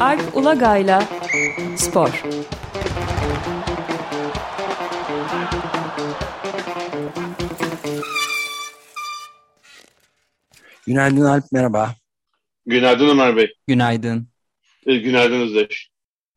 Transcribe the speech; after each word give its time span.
Alp 0.00 0.36
Ulagay'la 0.36 1.02
Spor 1.76 2.22
Günaydın 10.86 11.24
Alp, 11.24 11.44
merhaba. 11.52 11.94
Günaydın 12.66 13.08
Ömer 13.08 13.36
Bey. 13.36 13.54
Günaydın. 13.66 14.28
E, 14.86 14.96
günaydın 14.96 15.40
Özdeş. 15.40 15.90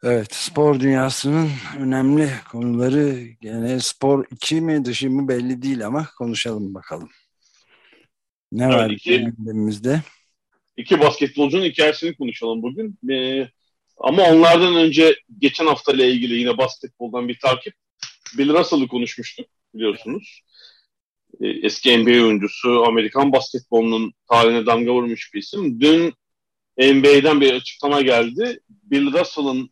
Evet, 0.03 0.35
spor 0.35 0.79
dünyasının 0.79 1.49
önemli 1.79 2.29
konuları 2.51 3.19
gene 3.41 3.79
spor 3.79 4.25
içi 4.31 4.61
mi 4.61 4.85
dışı 4.85 5.09
mı 5.09 5.27
belli 5.27 5.61
değil 5.61 5.85
ama 5.85 6.07
konuşalım 6.17 6.73
bakalım. 6.73 7.09
Ne 8.51 8.63
Evet, 8.63 8.75
var 8.75 8.89
gündemimizde? 9.05 9.93
İki 9.93 10.18
basketbolcunun 10.99 11.65
hikayesini 11.65 12.15
konuşalım 12.15 12.61
bugün. 12.63 12.97
E, 13.11 13.47
ama 13.97 14.23
onlardan 14.23 14.75
önce 14.75 15.15
geçen 15.39 15.65
hafta 15.65 15.93
ile 15.93 16.11
ilgili 16.11 16.35
yine 16.35 16.57
basketboldan 16.57 17.27
bir 17.27 17.39
takip. 17.39 17.73
Bill 18.37 18.53
Russell'ı 18.53 18.87
konuşmuştuk 18.87 19.47
biliyorsunuz. 19.73 20.41
E, 21.41 21.47
eski 21.47 21.97
NBA 21.97 22.09
oyuncusu, 22.09 22.83
Amerikan 22.87 23.31
basketbolunun 23.31 24.13
tarihine 24.29 24.65
damga 24.65 24.93
vurmuş 24.93 25.33
bir 25.33 25.39
isim. 25.39 25.81
Dün 25.81 26.13
NBA'den 26.77 27.41
bir 27.41 27.53
açıklama 27.53 28.01
geldi. 28.01 28.59
Bill 28.69 29.13
Russell'ın 29.13 29.69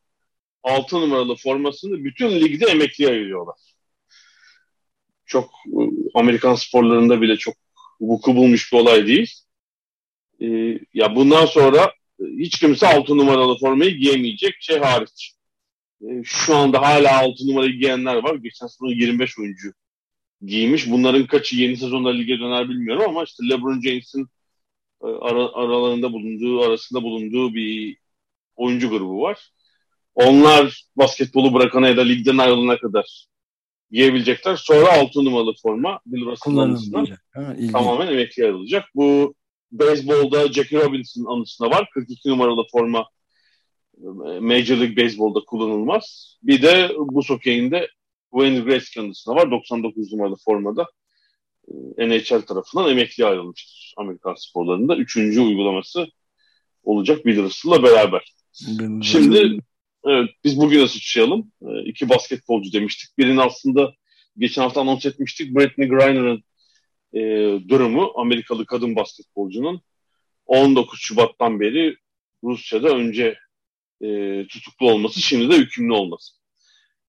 6 0.63 0.95
numaralı 0.95 1.35
formasını 1.35 2.03
bütün 2.03 2.30
ligde 2.41 2.66
emekliye 2.66 3.09
ayırıyorlar. 3.09 3.55
Çok 5.25 5.52
e, 5.67 5.80
Amerikan 6.13 6.55
sporlarında 6.55 7.22
bile 7.22 7.38
çok 7.38 7.55
vuku 8.02 8.35
bulmuş 8.35 8.73
bir 8.73 8.78
olay 8.78 9.08
değil. 9.08 9.33
E, 10.41 10.80
ya 10.93 11.16
bundan 11.16 11.45
sonra 11.45 11.93
e, 12.19 12.23
hiç 12.39 12.59
kimse 12.59 12.88
6 12.88 13.17
numaralı 13.17 13.57
formayı 13.59 13.97
giyemeyecek 13.97 14.55
şey 14.59 14.79
hariç. 14.79 15.33
E, 16.02 16.23
şu 16.23 16.55
anda 16.55 16.81
hala 16.81 17.19
6 17.19 17.47
numarayı 17.47 17.71
giyenler 17.71 18.16
var. 18.16 18.35
Geçen 18.35 18.67
sezon 18.67 18.88
25 18.88 19.39
oyuncu 19.39 19.73
giymiş. 20.41 20.91
Bunların 20.91 21.25
kaçı 21.27 21.55
yeni 21.55 21.77
sezonda 21.77 22.09
lige 22.09 22.39
döner 22.39 22.69
bilmiyorum 22.69 23.03
ama 23.07 23.23
işte 23.23 23.44
LeBron 23.49 23.81
James'in 23.81 24.27
e, 25.03 25.07
ara, 25.07 25.53
aralarında 25.53 26.13
bulunduğu, 26.13 26.61
arasında 26.61 27.03
bulunduğu 27.03 27.53
bir 27.53 27.97
oyuncu 28.55 28.89
grubu 28.89 29.22
var. 29.22 29.51
Onlar 30.16 30.83
basketbolu 30.95 31.53
bırakana 31.53 31.88
ya 31.88 31.97
da 31.97 32.01
ligden 32.01 32.38
ayrılana 32.38 32.77
kadar 32.77 33.27
giyebilecekler. 33.91 34.55
Sonra 34.55 34.91
6 34.91 35.25
numaralı 35.25 35.53
forma 35.63 35.99
Bill 36.05 36.25
Russell'ın 36.25 36.75
tamamen 37.72 38.07
emekli 38.07 38.44
ayrılacak. 38.44 38.85
Bu 38.95 39.35
beyzbolda 39.71 40.53
Jackie 40.53 40.79
Robinson'ın 40.79 41.25
anısına 41.25 41.69
var. 41.69 41.89
42 41.93 42.29
numaralı 42.29 42.63
forma 42.71 43.09
e, 43.97 44.39
Major 44.39 44.77
League 44.77 45.05
Baseball'da 45.05 45.39
kullanılmaz. 45.39 46.37
Bir 46.43 46.61
de 46.61 46.91
bu 46.97 47.23
sokeyinde 47.23 47.88
Wayne 48.31 48.59
Gretzky 48.59 49.05
anısına 49.05 49.35
var. 49.35 49.51
99 49.51 50.13
numaralı 50.13 50.35
formada 50.45 50.88
e, 51.97 52.09
NHL 52.09 52.41
tarafından 52.41 52.89
emekli 52.89 53.25
ayrılmıştır 53.25 53.93
Amerikan 53.97 54.35
sporlarında. 54.38 54.95
Üçüncü 54.95 55.41
uygulaması 55.41 56.07
olacak 56.83 57.25
Bill 57.25 57.43
Russell'la 57.43 57.83
beraber. 57.83 58.33
Bill 58.67 59.01
Şimdi 59.01 59.59
evet, 60.05 60.29
biz 60.43 60.57
bugüne 60.57 60.88
sıçrayalım. 60.88 61.51
Ee, 61.61 61.81
iki 61.85 62.09
basketbolcu 62.09 62.73
demiştik. 62.73 63.17
Birini 63.17 63.41
aslında 63.41 63.93
geçen 64.38 64.61
hafta 64.61 64.81
anons 64.81 65.05
etmiştik. 65.05 65.55
Brittany 65.55 65.88
Griner'ın 65.88 66.43
e, 67.13 67.19
durumu 67.69 68.13
Amerikalı 68.16 68.66
kadın 68.66 68.95
basketbolcunun 68.95 69.81
19 70.45 71.00
Şubat'tan 71.00 71.59
beri 71.59 71.95
Rusya'da 72.44 72.90
önce 72.90 73.38
e, 74.01 74.07
tutuklu 74.47 74.91
olması, 74.91 75.22
şimdi 75.22 75.50
de 75.50 75.57
hükümlü 75.57 75.94
olması. 75.94 76.34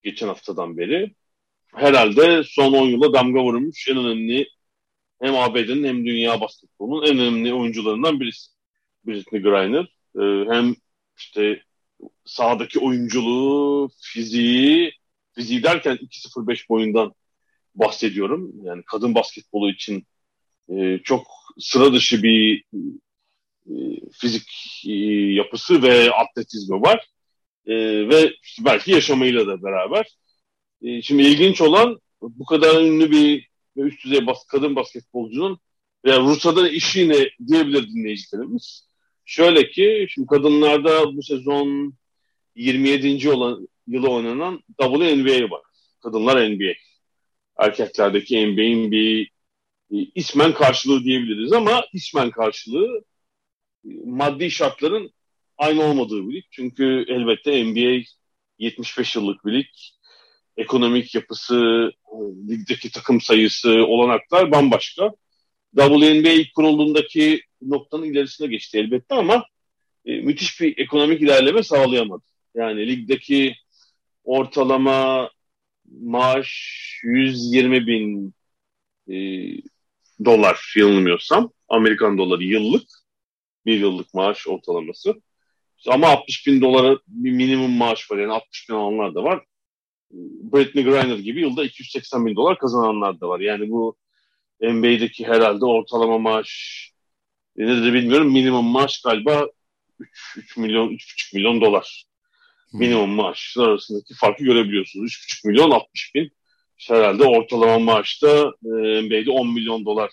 Geçen 0.03 0.29
haftadan 0.29 0.79
beri. 0.79 1.15
Herhalde 1.75 2.43
son 2.45 2.73
10 2.73 2.87
yıla 2.87 3.13
damga 3.13 3.43
vurmuş 3.43 3.89
en 3.89 3.97
önemli 3.97 4.49
hem 5.23 5.35
ABD'nin 5.35 5.85
hem 5.85 6.07
dünya 6.07 6.41
basketbolunun 6.41 7.07
en 7.07 7.19
önemli 7.19 7.55
oyuncularından 7.55 8.21
birisi. 8.21 8.51
Brittany 9.07 9.43
Griner. 9.43 9.87
E, 10.21 10.55
hem 10.55 10.75
işte 11.17 11.63
sahadaki 12.25 12.79
oyunculuğu, 12.79 13.91
fiziği, 14.01 14.93
fiziği 15.33 15.63
derken 15.63 15.97
2.05 15.97 16.69
boyundan 16.69 17.15
bahsediyorum. 17.75 18.53
Yani 18.63 18.83
kadın 18.87 19.15
basketbolu 19.15 19.71
için 19.71 20.07
e, 20.71 20.99
çok 21.05 21.27
sıra 21.59 21.93
dışı 21.93 22.23
bir 22.23 22.65
e, 23.67 23.75
fizik 24.13 24.49
e, 24.87 24.93
yapısı 25.33 25.83
ve 25.83 26.11
atletizmi 26.11 26.83
var. 26.83 27.09
E, 27.67 27.75
ve 28.09 28.33
belki 28.61 28.91
yaşamıyla 28.91 29.47
da 29.47 29.63
beraber. 29.63 30.07
E, 30.83 31.03
şimdi 31.03 31.23
ilginç 31.23 31.61
olan 31.61 32.01
bu 32.23 32.45
kadar 32.45 32.83
ünlü 32.83 33.11
bir 33.11 33.49
ve 33.77 33.83
üst 33.83 34.05
düzey 34.05 34.27
bas 34.27 34.47
kadın 34.47 34.77
basketbolcunun 34.77 35.59
veya 36.05 36.21
Rusya'da 36.21 36.69
işi 36.69 37.09
ne 37.09 37.31
diyebilir 37.47 37.89
dinleyicilerimiz. 37.89 38.89
Şöyle 39.25 39.71
ki 39.71 40.07
şimdi 40.11 40.27
kadınlarda 40.27 41.17
bu 41.17 41.23
sezon 41.23 41.95
27. 42.55 43.31
olan 43.31 43.69
yılı 43.87 44.11
oynanan 44.11 44.63
WNBA 44.81 45.51
var. 45.51 45.63
Kadınlar 46.03 46.51
NBA. 46.51 46.73
Erkeklerdeki 47.59 48.47
NBA'in 48.47 48.91
bir 48.91 49.31
e, 49.93 49.97
ismen 50.15 50.55
karşılığı 50.55 51.05
diyebiliriz 51.05 51.53
ama 51.53 51.85
ismen 51.93 52.31
karşılığı 52.31 53.05
e, 53.85 53.89
maddi 54.05 54.51
şartların 54.51 55.11
aynı 55.59 55.83
olmadığı 55.83 56.29
bir 56.29 56.35
lig. 56.35 56.45
Çünkü 56.51 57.05
elbette 57.09 57.65
NBA 57.65 58.05
75 58.59 59.17
yıllık 59.17 59.47
bir 59.47 59.53
lig. 59.53 59.67
Ekonomik 60.57 61.15
yapısı, 61.15 61.93
e, 62.13 62.17
ligdeki 62.51 62.91
takım 62.91 63.21
sayısı, 63.21 63.71
olanaklar 63.87 64.51
bambaşka. 64.51 65.13
WNBA 65.77 66.31
ilk 66.31 66.55
kurulduğundaki 66.55 67.43
noktanın 67.63 68.05
ilerisine 68.05 68.47
geçti 68.47 68.79
elbette 68.79 69.15
ama 69.15 69.45
e, 70.05 70.21
müthiş 70.21 70.61
bir 70.61 70.79
ekonomik 70.79 71.23
ilerleme 71.23 71.63
sağlayamadı. 71.63 72.25
Yani 72.55 72.87
ligdeki 72.87 73.55
ortalama 74.25 75.31
maaş 76.01 77.01
120 77.05 77.87
bin 77.87 78.35
e, 79.09 79.17
dolar 80.25 80.75
yanılmıyorsam. 80.77 81.53
Amerikan 81.69 82.19
doları 82.19 82.45
yıllık. 82.45 82.89
Bir 83.67 83.81
yıllık 83.81 84.15
maaş 84.15 84.49
ortalaması. 84.49 85.15
Ama 85.87 86.09
60 86.09 86.47
bin 86.47 86.61
dolara 86.61 86.99
bir 87.09 87.33
minimum 87.33 87.71
maaş 87.71 88.11
var. 88.11 88.19
Yani 88.19 88.33
60 88.33 88.69
bin 88.69 88.75
alanlar 88.75 89.15
da 89.15 89.23
var. 89.23 89.45
Brittany 90.53 90.85
Griner 90.85 91.19
gibi 91.19 91.41
yılda 91.41 91.65
280 91.65 92.27
bin 92.27 92.37
dolar 92.37 92.59
kazananlar 92.59 93.21
da 93.21 93.29
var. 93.29 93.41
Yani 93.41 93.71
bu 93.71 93.97
NBA'deki 94.61 95.27
herhalde 95.27 95.65
ortalama 95.65 96.19
maaş 96.19 96.93
nedir 97.57 97.93
bilmiyorum. 97.93 98.33
Minimum 98.33 98.65
maaş 98.65 99.03
galiba 99.03 99.47
3, 100.01 100.35
3 100.37 100.57
milyon, 100.57 100.89
3,5 100.89 101.35
milyon 101.37 101.61
dolar. 101.61 102.08
Minimum 102.73 103.11
maaşlar 103.11 103.69
arasındaki 103.69 104.15
farkı 104.15 104.45
görebiliyorsunuz. 104.45 105.13
3,5 105.13 105.49
milyon 105.49 105.71
60 105.71 106.15
bin. 106.15 106.33
İşte 106.79 106.95
herhalde 106.95 107.25
ortalama 107.25 107.79
maaşta 107.79 108.53
e, 108.65 109.03
NBA'de 109.03 109.31
10 109.31 109.55
milyon 109.55 109.85
dolar 109.85 110.11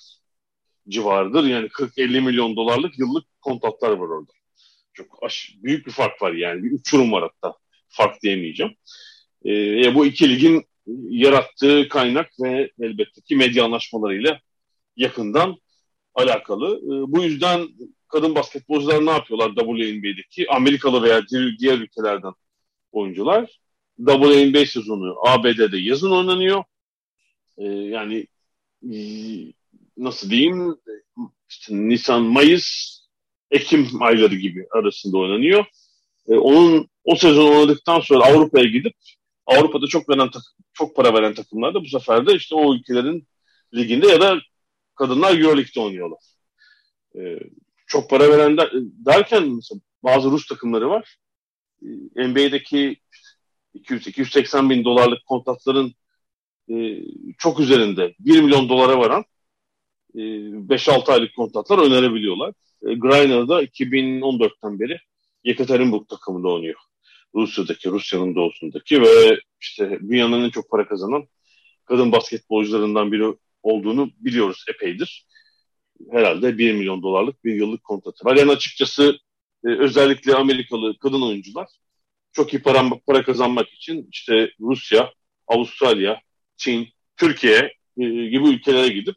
civarıdır. 0.89 1.43
Yani 1.43 1.67
40-50 1.67 2.21
milyon 2.21 2.55
dolarlık 2.55 2.99
yıllık 2.99 3.25
kontratlar 3.41 3.91
var 3.91 4.07
orada. 4.07 4.31
Çok 4.93 5.23
aş- 5.23 5.55
büyük 5.63 5.87
bir 5.87 5.91
fark 5.91 6.21
var 6.21 6.31
yani. 6.31 6.63
Bir 6.63 6.71
uçurum 6.71 7.11
var 7.11 7.23
hatta. 7.23 7.57
Fark 7.87 8.21
diyemeyeceğim. 8.23 8.75
E, 9.45 9.95
bu 9.95 10.05
iki 10.05 10.29
ligin 10.29 10.65
yarattığı 11.09 11.89
kaynak 11.89 12.29
ve 12.43 12.71
elbette 12.81 13.21
ki 13.21 13.35
medya 13.35 13.65
anlaşmalarıyla 13.65 14.39
yakından 14.95 15.57
alakalı. 16.13 16.77
E, 16.77 17.11
bu 17.11 17.23
yüzden 17.23 17.67
kadın 18.07 18.35
basketbolcular 18.35 19.05
ne 19.05 19.11
yapıyorlar 19.11 19.55
WNBA'deki? 19.55 20.51
Amerikalı 20.51 21.03
veya 21.03 21.21
diğer, 21.59 21.77
ülkelerden 21.77 22.33
oyuncular. 22.95 23.59
WNBA 23.97 24.65
sezonu 24.65 25.15
ABD'de 25.27 25.77
yazın 25.77 26.11
oynanıyor. 26.11 26.63
E, 27.57 27.63
yani 27.65 28.27
nasıl 29.97 30.29
diyeyim 30.29 30.75
işte 31.49 31.75
Nisan, 31.75 32.21
Mayıs, 32.21 32.99
Ekim 33.51 34.01
ayları 34.01 34.35
gibi 34.35 34.67
arasında 34.71 35.17
oynanıyor. 35.17 35.65
E, 36.27 36.35
onun 36.35 36.89
o 37.03 37.15
sezon 37.15 37.55
oynadıktan 37.55 37.99
sonra 37.99 38.25
Avrupa'ya 38.25 38.65
gidip 38.65 38.93
Avrupa'da 39.45 39.87
çok 39.87 40.09
veren 40.09 40.29
çok 40.73 40.95
para 40.95 41.13
veren 41.13 41.33
takımlar 41.33 41.73
da 41.73 41.81
bu 41.81 41.85
sefer 41.85 42.27
de 42.27 42.35
işte 42.35 42.55
o 42.55 42.75
ülkelerin 42.75 43.27
liginde 43.73 44.07
ya 44.07 44.21
da 44.21 44.39
kadınlar 44.95 45.39
Euroleague'de 45.39 45.79
oynuyorlar. 45.79 46.19
E, 47.15 47.39
çok 47.87 48.09
para 48.09 48.29
veren 48.29 48.57
der, 48.57 48.69
derken 49.05 49.43
mesela 49.49 49.81
bazı 50.03 50.31
Rus 50.31 50.47
takımları 50.47 50.89
var. 50.89 51.17
E, 52.15 52.27
NBA'deki 52.27 52.97
200-280 53.75 54.69
bin 54.69 54.83
dolarlık 54.83 55.25
kontratların 55.25 55.93
e, 56.69 57.01
çok 57.37 57.59
üzerinde 57.59 58.15
1 58.19 58.41
milyon 58.41 58.69
dolara 58.69 58.99
varan 58.99 59.25
e, 60.15 60.19
5-6 60.19 61.11
aylık 61.11 61.35
kontratlar 61.35 61.77
önerebiliyorlar. 61.77 62.53
e, 62.81 62.93
Griner 62.93 63.47
da 63.47 63.63
2014'ten 63.63 64.79
beri 64.79 64.97
Yekaterinburg 65.43 66.09
takımında 66.09 66.47
oynuyor. 66.47 66.79
Rusya'daki, 67.35 67.91
Rusya'nın 67.91 68.35
doğusundaki 68.35 69.01
ve 69.01 69.39
işte 69.61 69.99
dünyanın 70.09 70.43
en 70.43 70.49
çok 70.49 70.69
para 70.69 70.87
kazanan 70.87 71.27
kadın 71.85 72.11
basketbolcularından 72.11 73.11
biri 73.11 73.35
olduğunu 73.63 74.11
biliyoruz 74.19 74.65
epeydir. 74.69 75.25
Herhalde 76.11 76.57
1 76.57 76.73
milyon 76.73 77.03
dolarlık 77.03 77.43
bir 77.43 77.55
yıllık 77.55 77.83
kontratı 77.83 78.25
var. 78.25 78.35
Yani 78.35 78.51
açıkçası 78.51 79.17
e, 79.65 79.69
özellikle 79.69 80.35
Amerikalı 80.35 80.97
kadın 80.97 81.21
oyuncular 81.21 81.67
çok 82.33 82.53
iyi 82.53 82.61
para, 82.61 82.89
para 83.07 83.23
kazanmak 83.23 83.69
için 83.69 84.07
işte 84.11 84.51
Rusya, 84.59 85.13
Avustralya, 85.47 86.21
Çin, 86.57 86.87
Türkiye 87.17 87.73
e, 87.97 88.03
gibi 88.05 88.49
ülkelere 88.49 88.87
gidip 88.87 89.15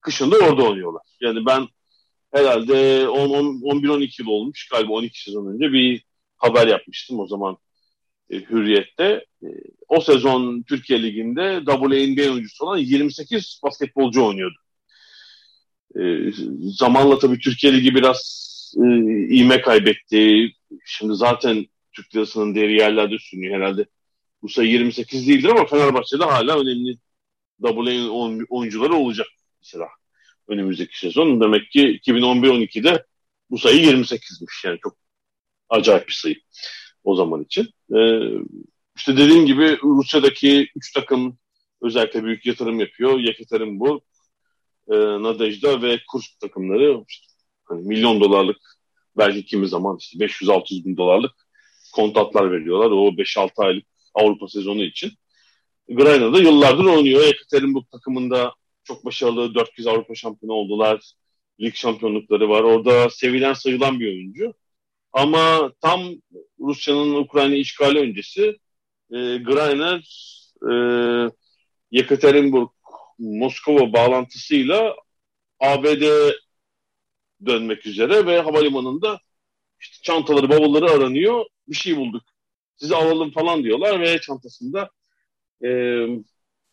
kışında 0.00 0.36
orada 0.36 0.62
oynuyorlar. 0.62 1.02
Yani 1.20 1.46
ben 1.46 1.68
herhalde 2.32 3.04
11-12 3.04 4.22
yıl 4.22 4.28
olmuş 4.28 4.68
galiba 4.68 4.92
12 4.92 5.22
sezon 5.22 5.54
önce 5.54 5.72
bir 5.72 6.02
haber 6.36 6.66
yapmıştım 6.66 7.20
o 7.20 7.26
zaman 7.26 7.56
e, 8.30 8.36
Hürriyet'te. 8.36 9.24
E, 9.42 9.46
o 9.88 10.00
sezon 10.00 10.62
Türkiye 10.62 11.02
Ligi'nde 11.02 11.62
WNBA 11.66 12.32
oyuncusu 12.32 12.64
olan 12.64 12.78
28 12.78 13.60
basketbolcu 13.64 14.26
oynuyordu. 14.26 14.56
Zamanla 16.60 17.18
tabii 17.18 17.38
Türkiye 17.38 17.72
Ligi 17.72 17.94
biraz 17.94 18.47
e, 18.76 18.86
iğme 19.34 19.60
kaybetti. 19.60 20.50
Şimdi 20.84 21.14
zaten 21.14 21.66
Türk 21.92 22.16
lirasının 22.16 22.54
değeri 22.54 22.78
yerlerde 22.78 23.18
sürünüyor 23.18 23.56
herhalde. 23.56 23.86
Bu 24.42 24.48
sayı 24.48 24.70
28 24.70 25.28
değildir 25.28 25.48
ama 25.48 25.66
Fenerbahçe'de 25.66 26.24
hala 26.24 26.60
önemli 26.60 26.98
WNBA 27.62 28.44
oyuncuları 28.48 28.94
olacak 28.94 29.26
mesela 29.60 29.88
önümüzdeki 30.48 30.98
sezon. 30.98 31.40
Demek 31.40 31.70
ki 31.70 32.00
2011-12'de 32.04 33.06
bu 33.50 33.58
sayı 33.58 33.80
28'miş. 33.80 34.66
Yani 34.66 34.78
çok 34.82 34.96
acayip 35.68 36.08
bir 36.08 36.12
sayı 36.12 36.36
o 37.04 37.14
zaman 37.14 37.44
için. 37.44 37.68
Ee, 37.96 38.20
işte 38.96 39.16
dediğim 39.16 39.46
gibi 39.46 39.78
Rusya'daki 39.82 40.68
üç 40.76 40.92
takım 40.92 41.38
özellikle 41.82 42.24
büyük 42.24 42.46
yatırım 42.46 42.80
yapıyor. 42.80 43.18
Yekaterinburg, 43.18 44.00
e, 44.88 44.94
Nadejda 44.96 45.82
ve 45.82 46.00
Kursk 46.08 46.40
takımları 46.40 47.04
işte, 47.08 47.26
hani 47.68 47.82
milyon 47.82 48.20
dolarlık 48.20 48.78
belki 49.16 49.44
kimi 49.44 49.68
zaman 49.68 49.96
işte 50.00 50.18
500-600 50.18 50.84
bin 50.84 50.96
dolarlık 50.96 51.32
kontratlar 51.94 52.52
veriyorlar. 52.52 52.90
O 52.90 53.08
5-6 53.08 53.50
aylık 53.56 53.86
Avrupa 54.14 54.48
sezonu 54.48 54.84
için. 54.84 55.12
Granada 55.88 56.38
yıllardır 56.38 56.84
oynuyor. 56.84 57.26
Yekaterinburg 57.26 57.84
takımında 57.92 58.54
çok 58.84 59.04
başarılı. 59.04 59.54
Dört 59.54 59.74
kez 59.74 59.86
Avrupa 59.86 60.14
şampiyonu 60.14 60.52
oldular. 60.52 61.12
Lig 61.60 61.74
şampiyonlukları 61.74 62.48
var. 62.48 62.62
Orada 62.62 63.10
sevilen 63.10 63.52
sayılan 63.52 64.00
bir 64.00 64.08
oyuncu. 64.08 64.54
Ama 65.12 65.72
tam 65.80 66.00
Rusya'nın 66.60 67.14
Ukrayna 67.14 67.54
işgali 67.54 67.98
öncesi 67.98 68.58
e, 69.10 69.16
Greiner 69.36 70.00
e, 70.70 70.72
Yekaterinburg 71.90 72.68
Moskova 73.18 73.92
bağlantısıyla 73.92 74.96
ABD 75.60 76.02
dönmek 77.46 77.86
üzere 77.86 78.26
ve 78.26 78.40
havalimanında 78.40 79.20
işte 79.80 80.02
çantaları, 80.02 80.48
bavulları 80.48 80.90
aranıyor. 80.90 81.44
Bir 81.68 81.76
şey 81.76 81.96
bulduk. 81.96 82.22
Sizi 82.76 82.96
alalım 82.96 83.30
falan 83.30 83.64
diyorlar 83.64 84.00
ve 84.00 84.20
çantasında 84.20 84.90
e, 85.64 85.68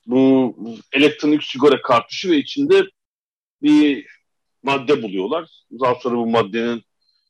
bu 0.06 0.56
elektronik 0.92 1.44
sigara 1.44 1.82
kartuşu 1.82 2.32
ve 2.32 2.38
içinde 2.38 2.84
bir 3.62 4.08
madde 4.64 5.04
buluyorlar. 5.04 5.50
Daha 5.80 5.96
sonra 5.96 6.16
bu 6.16 6.28
maddenin 6.28 6.84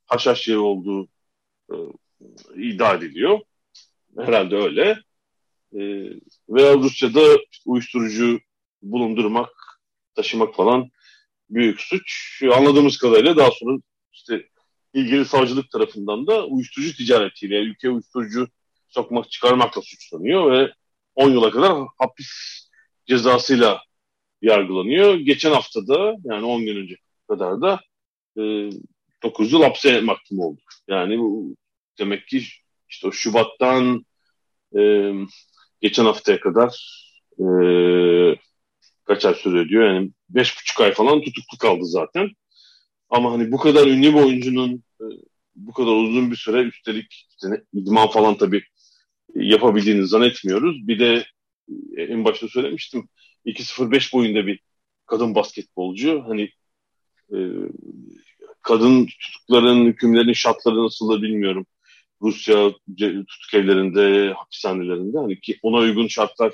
haşhaş 0.06 0.48
yeri 0.48 0.58
olduğu 0.58 1.08
e, 1.72 1.76
iddia 2.56 2.94
ediliyor. 2.94 3.40
Herhalde 4.18 4.56
öyle. 4.56 4.90
E, 5.74 5.80
veya 6.50 6.74
Rusya'da 6.74 7.38
uyuşturucu 7.66 8.40
bulundurmak, 8.82 9.50
taşımak 10.16 10.56
falan 10.56 10.90
büyük 11.50 11.82
suç. 11.82 12.42
Anladığımız 12.54 12.98
kadarıyla 12.98 13.38
daha 13.38 13.52
sonra 13.52 13.78
işte 14.14 14.50
ilgili 14.94 15.26
savcılık 15.26 15.72
tarafından 15.72 16.28
da 16.28 16.46
uyuşturucu 16.46 16.96
ticaretiyle, 16.98 17.60
ülkeye 17.60 17.90
uyuşturucu 17.90 18.48
sokmak, 18.88 19.32
çıkarmakla 19.32 19.82
suçlanıyor 19.82 20.52
ve 20.52 20.74
10 21.16 21.32
yıla 21.32 21.52
kadar 21.52 21.88
hapis 21.98 22.30
cezasıyla 23.06 23.82
yargılanıyor. 24.42 25.16
Geçen 25.16 25.52
haftada 25.52 26.16
yani 26.24 26.46
10 26.46 26.66
gün 26.66 26.76
önce 26.76 26.96
kadar 27.28 27.62
da 27.62 27.80
e, 28.38 28.70
9 29.24 29.54
yıl 29.54 29.62
hapse 29.64 30.02
mahkum 30.02 30.40
oldu. 30.40 30.62
Yani 30.88 31.20
bu 31.20 31.56
demek 32.00 32.28
ki 32.28 32.44
işte 32.90 33.08
o 33.08 33.12
Şubat'tan 33.12 34.06
e, 34.78 35.12
geçen 35.82 36.06
haftaya 36.06 36.40
kadar 36.40 37.02
e, 37.40 37.46
kaç 39.06 39.26
ay 39.26 39.34
süre 39.34 39.70
diyor 39.70 39.94
yani 39.94 40.12
beş 40.30 40.58
buçuk 40.60 40.82
ay 40.82 40.94
falan 40.94 41.22
tutuklu 41.22 41.58
kaldı 41.58 41.86
zaten. 41.86 42.30
Ama 43.10 43.32
hani 43.32 43.52
bu 43.52 43.58
kadar 43.58 43.88
ünlü 43.88 44.14
bir 44.14 44.20
oyuncunun 44.20 44.84
e, 45.02 45.06
bu 45.56 45.74
kadar 45.74 45.92
uzun 45.92 46.32
bir 46.32 46.36
süre 46.36 46.62
üstelik 46.62 47.28
işte 47.30 47.64
idman 47.74 48.08
falan 48.08 48.38
tabii 48.38 48.64
yapabildiğini 49.36 50.08
zannetmiyoruz. 50.08 50.88
Bir 50.88 51.00
de 51.00 51.26
e, 51.98 52.04
en 52.04 52.26
başta 52.26 52.48
söylemiştim 52.48 53.10
2.05 53.46 54.14
boyunda 54.14 54.48
bir 54.48 54.60
kadın 55.06 55.36
basketbolcu. 55.36 56.24
Hani 56.28 56.50
e, 57.34 57.38
kadın 58.62 59.08
tutukların, 59.22 59.86
hükümlerin 59.86 60.34
şartları 60.34 60.84
nasıl 60.84 61.22
bilmiyorum. 61.22 61.66
Rusya 62.22 62.72
tutuk 63.28 63.54
evlerinde, 63.54 64.34
hapishanelerinde 64.34 65.18
hani 65.18 65.40
ki 65.40 65.60
ona 65.62 65.78
uygun 65.78 66.08
şartlar 66.08 66.54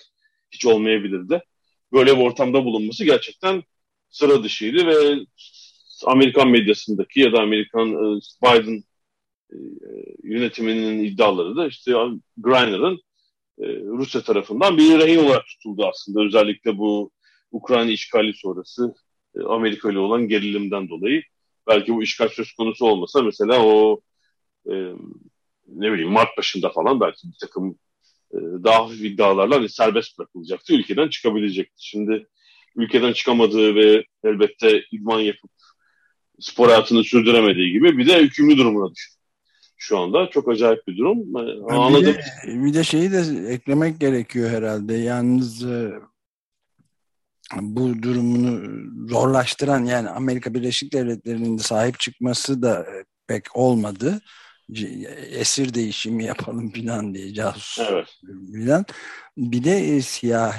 hiç 0.52 0.66
olmayabilirdi. 0.66 1.44
Böyle 1.94 2.18
bir 2.18 2.22
ortamda 2.22 2.66
bulunması 2.66 3.06
gerçekten 3.06 3.64
sıra 4.10 4.44
dışıydı 4.44 4.88
ve 4.88 5.26
Amerikan 6.06 6.50
medyasındaki 6.50 7.20
ya 7.20 7.34
da 7.34 7.40
Amerikan 7.42 7.90
e, 7.90 8.20
Biden 8.44 8.84
e, 9.54 9.58
yönetiminin 10.24 11.04
iddiaları 11.04 11.56
da 11.56 11.68
işte 11.68 11.94
Griner'ın 12.38 12.96
e, 13.60 13.66
Rusya 13.86 14.22
tarafından 14.22 14.78
bir 14.78 15.00
rehin 15.00 15.26
olarak 15.26 15.46
tutuldu 15.48 15.88
aslında. 15.88 16.22
Özellikle 16.22 16.78
bu 16.78 17.12
Ukrayna 17.52 17.92
işgali 17.92 18.34
sonrası 18.34 18.96
Amerika 19.48 19.92
ile 19.92 20.00
olan 20.00 20.28
gerilimden 20.28 20.90
dolayı. 20.90 21.24
Belki 21.68 21.94
bu 21.94 22.04
işgal 22.04 22.30
söz 22.30 22.54
konusu 22.54 22.86
olmasa 22.86 23.22
mesela 23.22 23.66
o 23.66 24.02
ne 25.68 25.92
bileyim 25.92 26.12
Mart 26.12 26.38
başında 26.38 26.70
falan 26.70 27.00
belki 27.00 27.28
bir 27.28 27.38
takım 27.42 27.80
daha 28.34 28.80
hafif 28.80 29.02
iddialarla 29.02 29.56
hani 29.56 29.70
serbest 29.70 30.20
bırakılacaktı. 30.20 30.74
Ülkeden 30.74 31.08
çıkabilecekti. 31.08 31.76
Şimdi 31.78 32.28
ülkeden 32.76 33.14
çıkamadığı 33.14 33.76
ve 33.76 34.06
elbette 34.24 34.84
idman 34.92 35.20
yapıp 35.20 35.52
spor 36.40 36.68
hayatını 36.68 37.04
sürdüremediği 37.04 37.72
gibi 37.72 37.98
bir 37.98 38.08
de 38.08 38.20
hükümlü 38.22 38.58
durumuna 38.58 38.92
düştü. 38.96 39.22
Şu 39.78 40.00
anda 40.00 40.30
çok 40.30 40.50
acayip 40.50 40.88
bir 40.88 40.98
durum. 40.98 41.18
Bir 41.34 41.74
Anladım. 41.76 42.06
De, 42.06 42.24
bir 42.48 42.74
de 42.74 42.84
şeyi 42.84 43.12
de 43.12 43.52
eklemek 43.54 44.00
gerekiyor 44.00 44.50
herhalde. 44.50 44.94
Yalnız 44.94 45.66
e, 45.66 45.92
bu 47.62 48.04
durumunu 48.04 48.82
zorlaştıran 49.10 49.86
yani 49.86 50.10
Amerika 50.10 50.54
Birleşik 50.54 50.94
Devletleri'nin 50.94 51.58
de 51.58 51.62
sahip 51.62 52.00
çıkması 52.00 52.62
da 52.62 52.80
e, 52.80 53.06
pek 53.28 53.56
olmadı. 53.56 54.22
Esir 55.32 55.74
değişimi 55.74 56.26
yapalım 56.26 56.72
filan 56.72 57.14
diye 57.14 57.34
casus 57.34 57.80
evet. 57.92 58.08
filan. 58.54 58.86
Bir 59.38 59.64
de 59.64 59.78
e, 59.78 60.02
siyah 60.02 60.56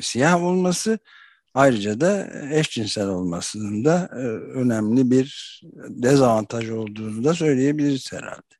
siyah 0.00 0.44
olması 0.44 0.98
Ayrıca 1.54 2.00
da 2.00 2.30
eşcinsel 2.52 3.08
olmasının 3.08 3.84
da 3.84 4.08
e, 4.12 4.24
önemli 4.58 5.10
bir 5.10 5.60
dezavantaj 5.88 6.70
olduğunu 6.70 7.24
da 7.24 7.34
söyleyebiliriz 7.34 8.12
herhalde. 8.12 8.54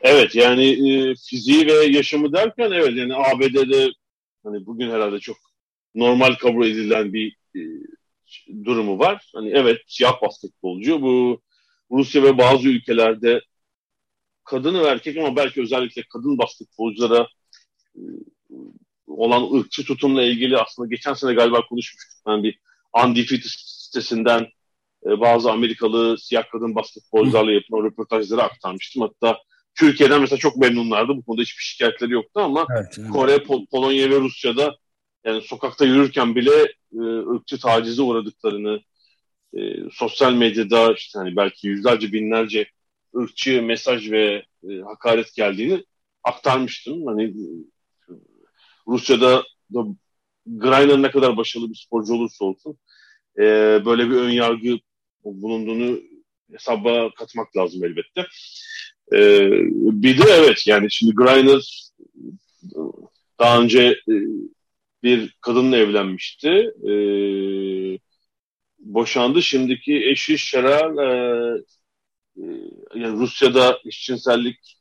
Evet 0.00 0.34
yani 0.34 0.64
e, 0.66 1.14
fiziği 1.14 1.66
ve 1.66 1.72
yaşamı 1.72 2.32
derken 2.32 2.70
evet 2.70 2.96
yani 2.96 3.14
ABD'de 3.14 3.88
hani 4.44 4.66
bugün 4.66 4.90
herhalde 4.90 5.18
çok 5.18 5.36
normal 5.94 6.34
kabul 6.34 6.66
edilen 6.66 7.12
bir 7.12 7.36
e, 7.56 7.60
durumu 8.64 8.98
var. 8.98 9.30
Hani 9.34 9.50
evet 9.50 9.78
siyah 9.86 10.22
basketbolcu 10.22 11.02
bu 11.02 11.40
Rusya 11.90 12.22
ve 12.22 12.38
bazı 12.38 12.68
ülkelerde 12.68 13.40
kadını 14.44 14.82
ve 14.82 14.86
erkek 14.86 15.16
ama 15.16 15.36
belki 15.36 15.62
özellikle 15.62 16.02
kadın 16.12 16.38
basketbolculara 16.38 17.28
e, 17.96 18.02
olan 19.06 19.58
ırkçı 19.58 19.84
tutumla 19.84 20.22
ilgili 20.22 20.58
aslında 20.58 20.88
geçen 20.88 21.14
sene 21.14 21.34
galiba 21.34 21.66
konuşmuştuk. 21.66 22.20
Ben 22.26 22.42
bir 22.42 22.58
Undefeated 23.04 23.50
sitesinden 23.66 24.46
e, 25.06 25.20
bazı 25.20 25.50
Amerikalı 25.50 26.18
siyah 26.18 26.44
kadın 26.52 26.74
basketbolcularla 26.74 27.52
yapılan 27.52 27.84
röportajları 27.84 28.42
aktarmıştım. 28.42 29.02
Hatta 29.02 29.38
Türkiye'den 29.74 30.20
mesela 30.20 30.38
çok 30.38 30.56
memnunlardı. 30.56 31.16
Bu 31.16 31.24
konuda 31.24 31.42
hiçbir 31.42 31.62
şikayetleri 31.62 32.12
yoktu 32.12 32.40
ama 32.40 32.66
evet, 32.76 32.96
evet. 32.98 33.10
Kore, 33.10 33.42
Pol 33.42 33.66
Polonya 33.66 34.10
ve 34.10 34.20
Rusya'da 34.20 34.76
yani 35.24 35.42
sokakta 35.42 35.84
yürürken 35.84 36.34
bile 36.34 36.74
e, 36.92 37.00
ırkçı 37.34 37.58
tacize 37.58 38.02
uğradıklarını 38.02 38.80
e, 39.56 39.60
sosyal 39.92 40.32
medyada 40.32 40.92
işte 40.92 41.18
hani 41.18 41.36
belki 41.36 41.66
yüzlerce 41.66 42.12
binlerce 42.12 42.66
ırkçı 43.16 43.62
mesaj 43.62 44.10
ve 44.10 44.44
e, 44.70 44.80
hakaret 44.80 45.34
geldiğini 45.34 45.84
aktarmıştım. 46.24 47.06
Hani 47.06 47.24
e, 47.24 47.44
Rusya'da 48.88 49.42
da 49.74 49.84
Greiner 50.46 51.02
ne 51.02 51.10
kadar 51.10 51.36
başarılı 51.36 51.70
bir 51.70 51.84
sporcu 51.86 52.14
olursa 52.14 52.44
olsun 52.44 52.78
e, 53.38 53.42
böyle 53.84 54.10
bir 54.10 54.16
ön 54.16 54.30
yargı 54.30 54.78
bulunduğunu 55.24 56.00
hesaba 56.52 57.14
katmak 57.14 57.56
lazım 57.56 57.84
elbette. 57.84 58.26
E, 59.12 59.50
bir 60.02 60.18
de 60.18 60.22
evet 60.28 60.66
yani 60.66 60.90
şimdi 60.90 61.14
Greiner 61.14 61.90
daha 63.38 63.60
önce 63.60 63.82
e, 64.08 64.14
bir 65.02 65.36
kadınla 65.40 65.76
evlenmişti. 65.76 66.48
E, 66.88 66.92
boşandı. 68.78 69.42
Şimdiki 69.42 70.06
eşi 70.10 70.38
Şeral 70.38 70.98
e, 70.98 71.62
e, 72.36 72.44
yani 72.94 73.18
Rusya'da 73.18 73.78
eşcinsellik 73.86 74.78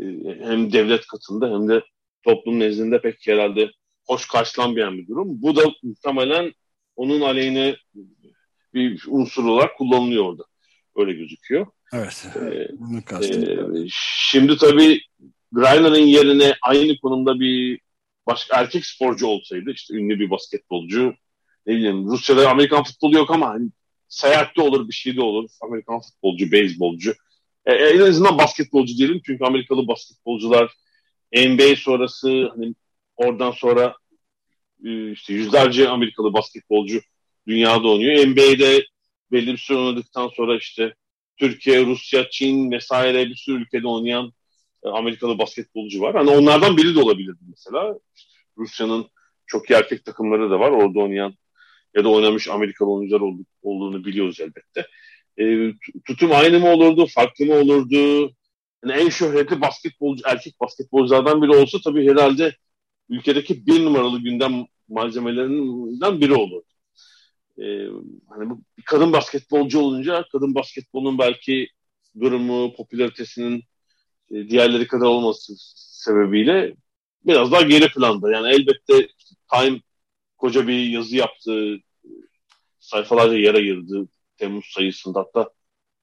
e, 0.00 0.04
hem 0.40 0.72
devlet 0.72 1.06
katında 1.06 1.50
hem 1.54 1.68
de 1.68 1.82
toplum 2.22 2.58
nezdinde 2.58 3.00
pek 3.00 3.26
herhalde 3.26 3.70
hoş 4.06 4.28
karşılanmayan 4.28 4.98
bir 4.98 5.08
durum. 5.08 5.42
Bu 5.42 5.56
da 5.56 5.62
muhtemelen 5.82 6.52
onun 6.96 7.20
aleyhine 7.20 7.76
bir 8.74 9.04
unsur 9.08 9.44
olarak 9.44 9.76
kullanılıyor 9.76 10.24
orada. 10.24 10.42
Öyle 10.96 11.12
gözüküyor. 11.12 11.66
Evet. 11.92 12.26
Ee, 12.36 12.68
bunu 12.78 12.98
e, 13.84 13.88
şimdi 13.92 14.56
tabii 14.56 15.00
Griner'ın 15.52 16.06
yerine 16.06 16.54
aynı 16.62 16.98
konumda 16.98 17.40
bir 17.40 17.80
başka 18.26 18.60
erkek 18.60 18.86
sporcu 18.86 19.26
olsaydı 19.26 19.70
işte 19.70 19.94
ünlü 19.94 20.20
bir 20.20 20.30
basketbolcu 20.30 21.14
ne 21.66 21.76
bileyim 21.76 22.06
Rusya'da 22.06 22.50
Amerikan 22.50 22.82
futbolu 22.82 23.16
yok 23.16 23.30
ama 23.30 23.48
hani 23.48 23.70
seyahatte 24.10 24.62
olur 24.62 24.88
bir 24.88 24.92
şey 24.92 25.16
de 25.16 25.22
olur. 25.22 25.50
Amerikan 25.60 26.00
futbolcu, 26.00 26.52
beyzbolcu. 26.52 27.14
E, 27.66 27.72
en 27.72 28.00
azından 28.00 28.38
basketbolcu 28.38 28.96
diyelim 28.98 29.20
çünkü 29.26 29.44
Amerikalı 29.44 29.88
basketbolcular 29.88 30.72
NBA 31.36 31.76
sonrası 31.76 32.48
hani 32.56 32.74
oradan 33.16 33.50
sonra 33.50 33.94
e, 34.84 35.12
işte 35.12 35.34
yüzlerce 35.34 35.88
Amerikalı 35.88 36.32
basketbolcu 36.32 37.00
dünyada 37.46 37.88
oynuyor. 37.88 38.26
NBA'de 38.26 38.86
belli 39.32 39.52
bir 39.52 39.58
süre 39.58 39.78
oynadıktan 39.78 40.28
sonra 40.28 40.56
işte 40.56 40.94
Türkiye, 41.36 41.86
Rusya, 41.86 42.30
Çin 42.30 42.70
vesaire 42.70 43.26
bir 43.26 43.34
sürü 43.34 43.62
ülkede 43.62 43.88
oynayan 43.88 44.32
e, 44.84 44.88
Amerikalı 44.88 45.38
basketbolcu 45.38 46.00
var. 46.00 46.16
Hani 46.16 46.30
onlardan 46.30 46.76
biri 46.76 46.94
de 46.94 47.00
olabilirdi 47.00 47.44
mesela. 47.48 47.98
Rusya'nın 48.58 49.06
çok 49.46 49.70
iyi 49.70 49.74
erkek 49.74 50.04
takımları 50.04 50.50
da 50.50 50.60
var. 50.60 50.70
Orada 50.70 50.98
oynayan 50.98 51.34
ya 51.96 52.04
da 52.04 52.08
oynamış 52.08 52.48
Amerikalı 52.48 52.90
oyuncular 52.90 53.22
olduğunu 53.62 54.04
biliyoruz 54.04 54.40
elbette. 54.40 54.86
E, 55.38 55.72
tutum 56.04 56.32
aynı 56.32 56.60
mı 56.60 56.68
olurdu, 56.68 57.06
farklı 57.06 57.46
mı 57.46 57.54
olurdu? 57.54 58.32
Yani 58.84 59.02
en 59.02 59.08
şöhretli 59.08 59.60
basketbolcu, 59.60 60.22
erkek 60.26 60.60
basketbolculardan 60.60 61.42
biri 61.42 61.50
olsa 61.50 61.78
tabii 61.84 62.10
herhalde 62.10 62.56
ülkedeki 63.08 63.66
bir 63.66 63.84
numaralı 63.84 64.18
gündem 64.20 64.66
malzemelerinden 64.88 66.20
biri 66.20 66.34
olur. 66.34 66.62
Ee, 67.58 67.86
hani 68.28 68.50
bu 68.50 68.60
kadın 68.84 69.12
basketbolcu 69.12 69.80
olunca 69.80 70.24
kadın 70.32 70.54
basketbolun 70.54 71.18
belki 71.18 71.68
durumu, 72.20 72.74
popülaritesinin 72.76 73.64
e, 74.30 74.48
diğerleri 74.50 74.86
kadar 74.86 75.06
olması 75.06 75.52
sebebiyle 75.76 76.74
biraz 77.26 77.52
daha 77.52 77.62
geri 77.62 77.88
planda. 77.88 78.32
Yani 78.32 78.54
elbette 78.54 79.08
Time 79.52 79.80
koca 80.40 80.68
bir 80.68 80.88
yazı 80.88 81.16
yaptı, 81.16 81.78
sayfalarca 82.80 83.36
yer 83.36 83.54
ayırdı 83.54 84.08
Temmuz 84.36 84.66
sayısında. 84.66 85.20
Hatta 85.20 85.50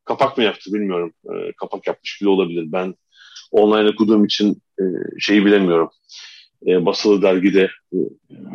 kapak 0.06 0.38
mı 0.38 0.44
yaptı 0.44 0.74
bilmiyorum. 0.74 1.14
E, 1.26 1.52
kapak 1.52 1.88
yapmış 1.88 2.22
bile 2.22 2.30
olabilir. 2.30 2.72
Ben 2.72 2.96
online 3.52 3.90
okuduğum 3.90 4.26
için 4.26 4.62
e, 4.80 4.84
şeyi 5.20 5.46
bilemiyorum 5.46 5.90
e, 6.68 6.86
basılı 6.86 7.22
dergide 7.22 7.70
e, 7.94 7.98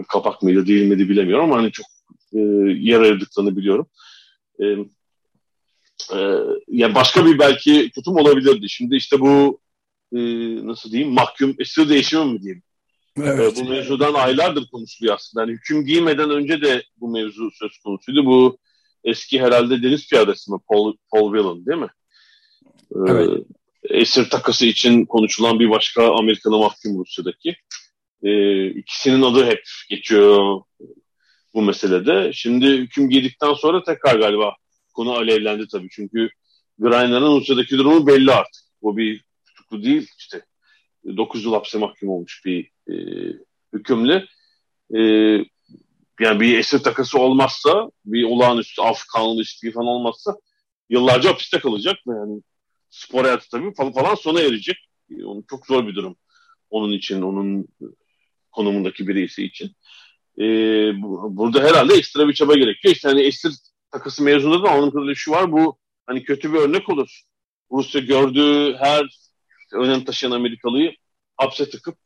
kapak 0.09 0.43
mıydı 0.43 0.67
değil 0.67 0.89
miydi 0.89 1.09
bilemiyorum 1.09 1.45
ama 1.45 1.57
hani 1.57 1.73
çok 1.73 1.87
e, 2.35 2.39
yer 2.79 3.01
ayırdıklarını 3.01 3.57
biliyorum. 3.57 3.87
E, 4.61 4.65
e, 6.17 6.19
yani 6.69 6.95
başka 6.95 7.27
bir 7.27 7.39
belki 7.39 7.91
tutum 7.95 8.17
olabilirdi. 8.17 8.69
Şimdi 8.69 8.97
işte 8.97 9.21
bu 9.21 9.61
e, 10.13 10.19
nasıl 10.67 10.91
diyeyim 10.91 11.13
mahkum 11.13 11.55
esir 11.59 11.89
değişimi 11.89 12.33
mi 12.33 12.43
diyeyim? 12.43 12.63
Evet. 13.21 13.59
E, 13.59 13.61
bu 13.61 13.69
mevzudan 13.69 14.15
aylardır 14.15 14.67
konuşuluyor 14.67 15.15
aslında. 15.15 15.43
Yani 15.43 15.53
hüküm 15.53 15.85
giymeden 15.85 16.31
önce 16.31 16.63
de 16.63 16.83
bu 16.97 17.09
mevzu 17.09 17.51
söz 17.51 17.79
konusuydu. 17.79 18.27
Bu 18.27 18.59
eski 19.05 19.41
herhalde 19.41 19.83
deniz 19.83 20.09
piyadesi 20.09 20.53
mi? 20.53 20.59
Paul, 20.69 20.95
Paul 21.13 21.35
Whelan 21.35 21.67
değil 21.67 21.79
mi? 21.79 21.91
E, 22.95 23.11
evet. 23.11 23.47
esir 23.85 24.31
takası 24.31 24.67
için 24.67 25.05
konuşulan 25.05 25.61
bir 25.61 25.71
başka 25.71 26.15
Amerikalı 26.15 26.59
mahkum 26.59 26.99
Rusya'daki. 26.99 27.57
E, 28.23 28.67
ikisinin 28.67 29.23
adı 29.23 29.47
hep 29.47 29.63
geçiyor 29.91 30.61
bu 31.55 31.63
meselede. 31.63 32.31
Şimdi 32.33 32.67
hüküm 32.67 33.11
giydikten 33.11 33.53
sonra 33.53 33.83
tekrar 33.83 34.15
galiba 34.15 34.57
konu 34.95 35.13
alevlendi 35.13 35.67
tabii. 35.73 35.89
Çünkü 35.91 36.29
Griner'ın 36.79 37.41
Rusya'daki 37.41 37.79
durumu 37.79 38.07
belli 38.07 38.33
artık. 38.33 38.63
Bu 38.83 38.97
bir 38.97 39.25
tutuklu 39.47 39.85
değil. 39.85 40.09
işte 40.19 40.43
9 41.17 41.45
yıl 41.45 41.53
hapse 41.53 41.79
mahkum 41.79 42.09
olmuş 42.09 42.43
bir 42.45 42.72
e, 42.91 42.95
hükümlü. 43.73 44.27
E, 44.95 45.01
yani 46.21 46.41
bir 46.41 46.59
esir 46.59 46.79
takası 46.79 47.19
olmazsa, 47.19 47.91
bir 48.05 48.25
olağanüstü 48.25 48.83
af 48.83 49.05
kanun 49.15 49.37
değişikliği 49.37 49.73
falan 49.73 49.87
olmazsa 49.87 50.37
yıllarca 50.91 51.31
hapiste 51.31 51.59
kalacak. 51.59 51.97
Yani 52.07 52.43
spor 52.91 53.25
hayatı 53.25 53.49
tabii 53.51 53.75
falan, 53.75 53.93
falan 53.93 54.15
sona 54.15 54.41
erecek. 54.41 54.77
E, 55.11 55.25
onun 55.25 55.45
çok 55.51 55.67
zor 55.67 55.87
bir 55.87 55.95
durum. 55.95 56.17
Onun 56.71 56.93
için, 56.93 57.23
onun 57.23 57.69
konumundaki 58.53 59.09
birisi 59.09 59.45
için. 59.45 59.73
E, 60.39 60.45
bu, 61.03 61.37
burada 61.37 61.63
herhalde 61.63 61.95
ekstra 61.95 62.29
bir 62.29 62.35
çaba 62.35 62.55
gerekiyor. 62.55 62.95
İşte 62.95 63.09
hani 63.09 63.23
esir 63.23 63.53
takısı 63.91 64.23
mezununda 64.23 64.65
da 64.65 64.71
anladığım 64.71 64.91
kadarıyla 64.91 65.15
şu 65.15 65.31
var. 65.31 65.53
Bu 65.53 65.79
hani 66.07 66.25
kötü 66.25 66.53
bir 66.53 66.59
örnek 66.59 66.89
olur. 66.89 67.23
Rusya 67.73 68.01
gördüğü 68.01 68.77
her 68.77 69.07
önem 69.73 70.05
taşıyan 70.05 70.33
Amerikalıyı 70.33 70.95
hapse 71.37 71.71
tıkıp 71.71 71.97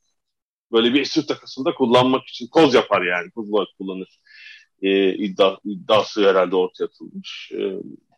böyle 0.73 0.95
bir 0.95 1.01
esir 1.01 1.27
takısında 1.27 1.75
kullanmak 1.75 2.29
için 2.29 2.47
koz 2.47 2.75
yapar 2.75 3.03
yani. 3.03 3.31
Koz 3.31 3.53
olarak 3.53 3.69
kullanır. 3.79 4.19
E, 4.83 5.15
iddia, 5.15 5.59
iddiası 5.65 6.29
herhalde 6.29 6.57
ortaya 6.57 6.85
atılmış. 6.85 7.53
E, 7.53 7.73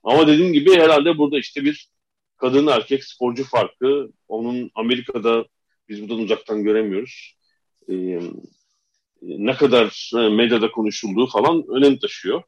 ama 0.04 0.26
dediğim 0.26 0.52
gibi 0.52 0.76
herhalde 0.76 1.18
burada 1.18 1.38
işte 1.38 1.64
bir 1.64 1.88
kadın 2.36 2.66
erkek 2.66 3.04
sporcu 3.04 3.44
farkı. 3.44 4.10
Onun 4.28 4.70
Amerika'da 4.74 5.44
biz 5.88 6.02
buradan 6.02 6.18
uzaktan 6.18 6.64
göremiyoruz. 6.64 7.34
E, 7.88 8.20
ne 9.22 9.56
kadar 9.56 10.10
medyada 10.14 10.70
konuşulduğu 10.70 11.26
falan 11.26 11.64
önem 11.68 11.98
taşıyor. 11.98 12.42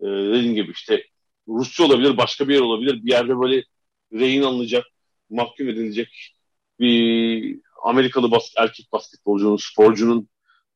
E, 0.00 0.06
dediğim 0.06 0.54
gibi 0.54 0.72
işte 0.72 1.04
Rusya 1.48 1.86
olabilir, 1.86 2.16
başka 2.16 2.48
bir 2.48 2.54
yer 2.54 2.60
olabilir. 2.60 3.04
Bir 3.04 3.10
yerde 3.10 3.40
böyle 3.40 3.64
rehin 4.12 4.42
alınacak, 4.42 4.84
mahkum 5.30 5.68
edilecek 5.68 6.34
bir 6.80 7.60
Amerikalı 7.84 8.30
bas 8.30 8.50
erkek 8.56 8.92
basketbolcunun, 8.92 9.56
sporcunun 9.56 10.28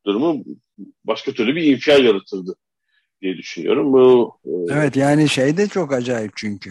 durumu 0.06 0.44
başka 1.04 1.32
türlü 1.32 1.56
bir 1.56 1.62
infial 1.62 2.04
yaratırdı 2.04 2.56
diye 3.22 3.36
düşünüyorum. 3.36 3.92
Bu 3.92 4.38
e... 4.44 4.50
Evet 4.72 4.96
yani 4.96 5.28
şey 5.28 5.56
de 5.56 5.68
çok 5.68 5.92
acayip 5.92 6.32
çünkü. 6.36 6.70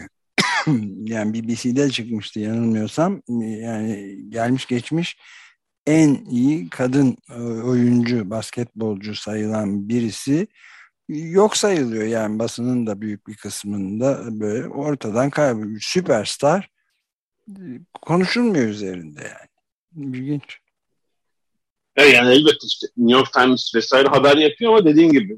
yani 1.04 1.34
BBC'de 1.34 1.90
çıkmıştı 1.90 2.40
yanılmıyorsam. 2.40 3.22
Yani 3.28 4.18
gelmiş 4.28 4.66
geçmiş 4.66 5.16
en 5.86 6.14
iyi 6.14 6.68
kadın 6.70 7.16
e, 7.30 7.40
oyuncu, 7.42 8.30
basketbolcu 8.30 9.14
sayılan 9.14 9.88
birisi 9.88 10.46
yok 11.08 11.56
sayılıyor. 11.56 12.04
Yani 12.04 12.38
basının 12.38 12.86
da 12.86 13.00
büyük 13.00 13.26
bir 13.26 13.36
kısmında 13.36 14.40
böyle 14.40 14.68
ortadan 14.68 15.30
kayboluyor. 15.30 15.80
Süperstar 15.80 16.70
e, 17.48 17.62
konuşulmuyor 18.02 18.68
üzerinde 18.68 19.20
yani. 19.20 19.57
İlginç. 19.96 20.58
Evet 21.96 22.14
yani 22.14 22.34
elbette 22.34 22.66
işte 22.66 22.86
New 22.96 23.18
York 23.18 23.32
Times 23.32 23.74
vesaire 23.74 24.08
haber 24.08 24.36
yapıyor 24.36 24.72
ama 24.72 24.84
dediğin 24.84 25.12
gibi 25.12 25.32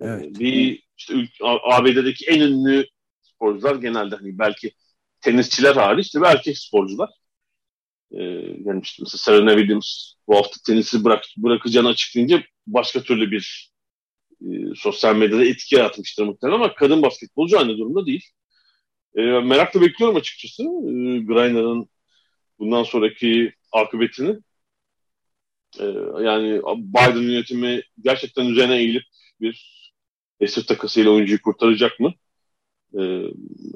e, 0.00 0.04
evet. 0.06 0.38
bir 0.38 0.82
işte 0.96 1.14
ABD'deki 1.42 2.26
en 2.26 2.40
ünlü 2.40 2.86
sporcular 3.22 3.74
genelde 3.74 4.16
hani 4.16 4.38
belki 4.38 4.72
tenisçiler 5.20 5.74
hariç 5.74 6.06
işte 6.06 6.20
erkek 6.24 6.58
sporcular 6.58 7.08
e, 8.12 8.22
yani 8.64 8.80
işte 8.82 9.02
mesela 9.02 9.18
Serena 9.18 9.58
Williams 9.58 10.12
bu 10.28 10.36
hafta 10.36 10.56
tenisi 10.66 11.04
bırak, 11.04 11.24
bırakacağını 11.36 11.88
açıklayınca 11.88 12.42
başka 12.66 13.02
türlü 13.02 13.30
bir 13.30 13.72
e, 14.42 14.46
sosyal 14.76 15.16
medyada 15.16 15.44
etki 15.44 15.74
yaratmıştır 15.74 16.24
muhtemelen 16.24 16.56
ama 16.56 16.74
kadın 16.74 17.02
basketbolcu 17.02 17.58
aynı 17.58 17.78
durumda 17.78 18.06
değil. 18.06 18.24
E, 19.16 19.20
merakla 19.22 19.80
bekliyorum 19.80 20.16
açıkçası 20.16 20.62
e, 20.62 21.18
Griner'ın 21.18 21.88
bundan 22.58 22.82
sonraki 22.82 23.52
akıbetini. 23.72 24.38
E, 25.80 25.84
yani 26.22 26.62
Biden 26.76 27.22
yönetimi 27.22 27.82
gerçekten 28.04 28.46
üzerine 28.46 28.76
eğilip 28.76 29.04
bir 29.40 29.78
esir 30.40 30.66
takasıyla 30.66 31.10
oyuncuyu 31.10 31.42
kurtaracak 31.42 32.00
mı? 32.00 32.14
E, 32.94 33.00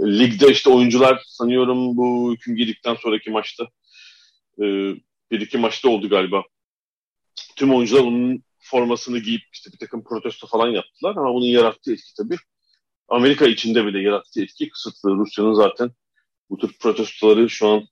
ligde 0.00 0.50
işte 0.50 0.70
oyuncular 0.70 1.22
sanıyorum 1.26 1.96
bu 1.96 2.32
hüküm 2.32 2.56
girdikten 2.56 2.94
sonraki 2.94 3.30
maçta 3.30 3.68
e, 4.58 4.64
bir 5.30 5.40
iki 5.40 5.58
maçta 5.58 5.88
oldu 5.88 6.08
galiba. 6.08 6.42
Tüm 7.56 7.74
oyuncular 7.74 8.00
onun 8.00 8.42
formasını 8.58 9.18
giyip 9.18 9.42
işte 9.52 9.72
bir 9.72 9.78
takım 9.78 10.04
protesto 10.04 10.46
falan 10.46 10.68
yaptılar 10.68 11.16
ama 11.16 11.34
bunun 11.34 11.46
yarattığı 11.46 11.92
etki 11.92 12.14
tabii 12.16 12.36
Amerika 13.08 13.46
içinde 13.46 13.86
bile 13.86 14.02
yarattığı 14.02 14.42
etki 14.42 14.68
kısıtlı. 14.68 15.10
Rusya'nın 15.10 15.54
zaten 15.54 15.90
bu 16.50 16.58
tür 16.58 16.72
protestoları 16.80 17.50
şu 17.50 17.68
an 17.68 17.88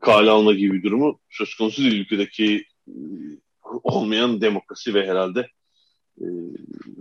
kale 0.00 0.30
alma 0.30 0.52
gibi 0.52 0.72
bir 0.72 0.82
durumu 0.82 1.20
söz 1.30 1.54
konusu 1.54 1.82
değil. 1.82 2.00
Ülkedeki 2.00 2.64
e, 2.88 2.94
olmayan 3.82 4.40
demokrasi 4.40 4.94
ve 4.94 5.06
herhalde 5.06 5.48
e, 6.20 6.26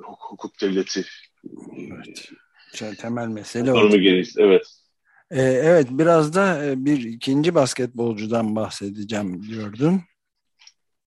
hukuk 0.01 0.61
devleti 0.61 1.05
evet. 1.77 2.29
Çok 2.75 2.97
temel 2.97 3.27
mesele 3.27 3.71
o. 3.73 3.89
Evet. 4.37 4.63
Ee, 5.31 5.41
evet 5.41 5.87
biraz 5.91 6.35
da 6.35 6.65
e, 6.65 6.85
bir 6.85 7.03
ikinci 7.03 7.55
basketbolcudan 7.55 8.55
bahsedeceğim 8.55 9.43
diyordun. 9.43 10.01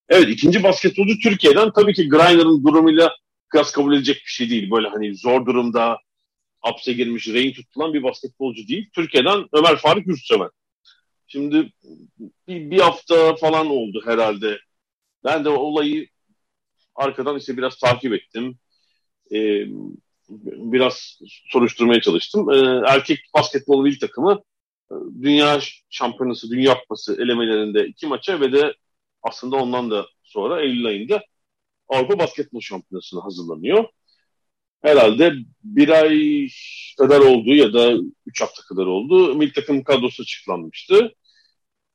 Evet 0.09 0.29
ikinci 0.29 0.63
basketbolcu 0.63 1.19
Türkiye'den 1.19 1.73
tabii 1.73 1.95
ki 1.95 2.09
Griner'ın 2.09 2.65
durumuyla 2.65 3.17
kıyas 3.49 3.73
kabul 3.73 3.95
edecek 3.95 4.17
bir 4.17 4.31
şey 4.31 4.51
değil. 4.51 4.71
Böyle 4.71 4.89
hani 4.89 5.17
zor 5.17 5.47
durumda 5.47 5.99
hapse 6.61 6.93
girmiş, 6.93 7.29
rehin 7.29 7.53
tutulan 7.53 7.95
bir 7.95 8.03
basketbolcu 8.03 8.69
değil. 8.69 8.91
Türkiye'den 8.95 9.45
Ömer 9.53 9.77
Faruk 9.77 10.07
Yurtseven. 10.07 10.51
Şimdi 11.33 11.73
bir, 12.49 12.71
bir 12.71 12.81
hafta 12.81 13.37
falan 13.37 13.67
oldu 13.67 14.03
herhalde. 14.05 14.59
Ben 15.25 15.45
de 15.45 15.49
olayı 15.49 16.09
arkadan 16.95 17.39
işte 17.39 17.57
biraz 17.57 17.79
takip 17.79 18.13
ettim. 18.13 18.59
Ee, 19.33 19.67
biraz 20.73 21.19
soruşturmaya 21.25 22.01
çalıştım. 22.01 22.51
Ee, 22.51 22.83
erkek 22.87 23.19
basketbol 23.35 23.85
bir 23.85 24.01
takımı 24.01 24.43
e, 24.91 24.95
dünya 25.23 25.61
şampiyonası, 25.91 26.51
dünya 26.51 26.81
kupası 26.81 27.23
elemelerinde 27.23 27.87
iki 27.87 28.07
maça 28.07 28.41
ve 28.41 28.53
de 28.53 28.75
aslında 29.23 29.57
ondan 29.57 29.91
da 29.91 30.07
sonra 30.23 30.63
Eylül 30.63 30.87
ayında 30.87 31.23
Avrupa 31.89 32.19
Basketbol 32.19 32.61
Şampiyonası'na 32.61 33.25
hazırlanıyor. 33.25 33.85
Herhalde 34.83 35.35
bir 35.65 35.89
ay 35.89 36.49
kadar 36.99 37.21
oldu 37.21 37.55
ya 37.55 37.73
da 37.73 37.93
üç 38.27 38.41
hafta 38.41 38.63
kadar 38.63 38.87
oldu. 38.87 39.35
Milli 39.35 39.53
takım 39.53 39.85
kadrosu 39.85 40.23
açıklanmıştı. 40.23 41.15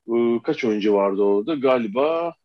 Ee, 0.07 0.39
kaç 0.43 0.63
oyuncu 0.63 0.93
vardı 0.93 1.21
orada? 1.21 1.55
Galiba 1.55 2.35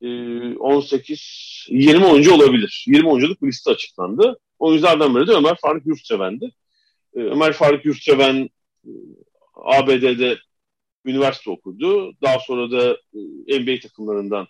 18, 0.00 1.66
e, 1.70 1.74
20 1.76 2.06
oyuncu 2.06 2.34
olabilir. 2.34 2.84
20 2.88 3.08
oyunculuk 3.08 3.42
bir 3.42 3.48
liste 3.48 3.70
açıklandı. 3.70 4.38
Oyunculardan 4.58 5.16
biri 5.16 5.26
de 5.26 5.32
Ömer 5.32 5.56
Faruk 5.60 5.86
Yurtseven'di. 5.86 6.50
Ee, 7.14 7.20
Ömer 7.20 7.52
Faruk 7.52 7.84
Yurtseven 7.84 8.48
e, 8.84 8.90
ABD'de 9.54 10.38
üniversite 11.04 11.50
okudu. 11.50 12.12
Daha 12.22 12.38
sonra 12.38 12.70
da 12.70 12.98
e, 13.46 13.60
NBA 13.60 13.80
takımlarından 13.80 14.46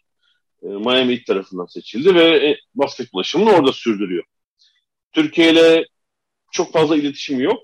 Miami 0.62 1.16
Heat 1.16 1.26
tarafından 1.26 1.66
seçildi 1.66 2.14
ve 2.14 2.56
basketbol 2.74 3.18
yaşamını 3.18 3.50
orada 3.50 3.72
sürdürüyor. 3.72 4.24
Türkiye 5.12 5.52
ile 5.52 5.86
çok 6.52 6.72
fazla 6.72 6.96
iletişim 6.96 7.40
yok. 7.40 7.60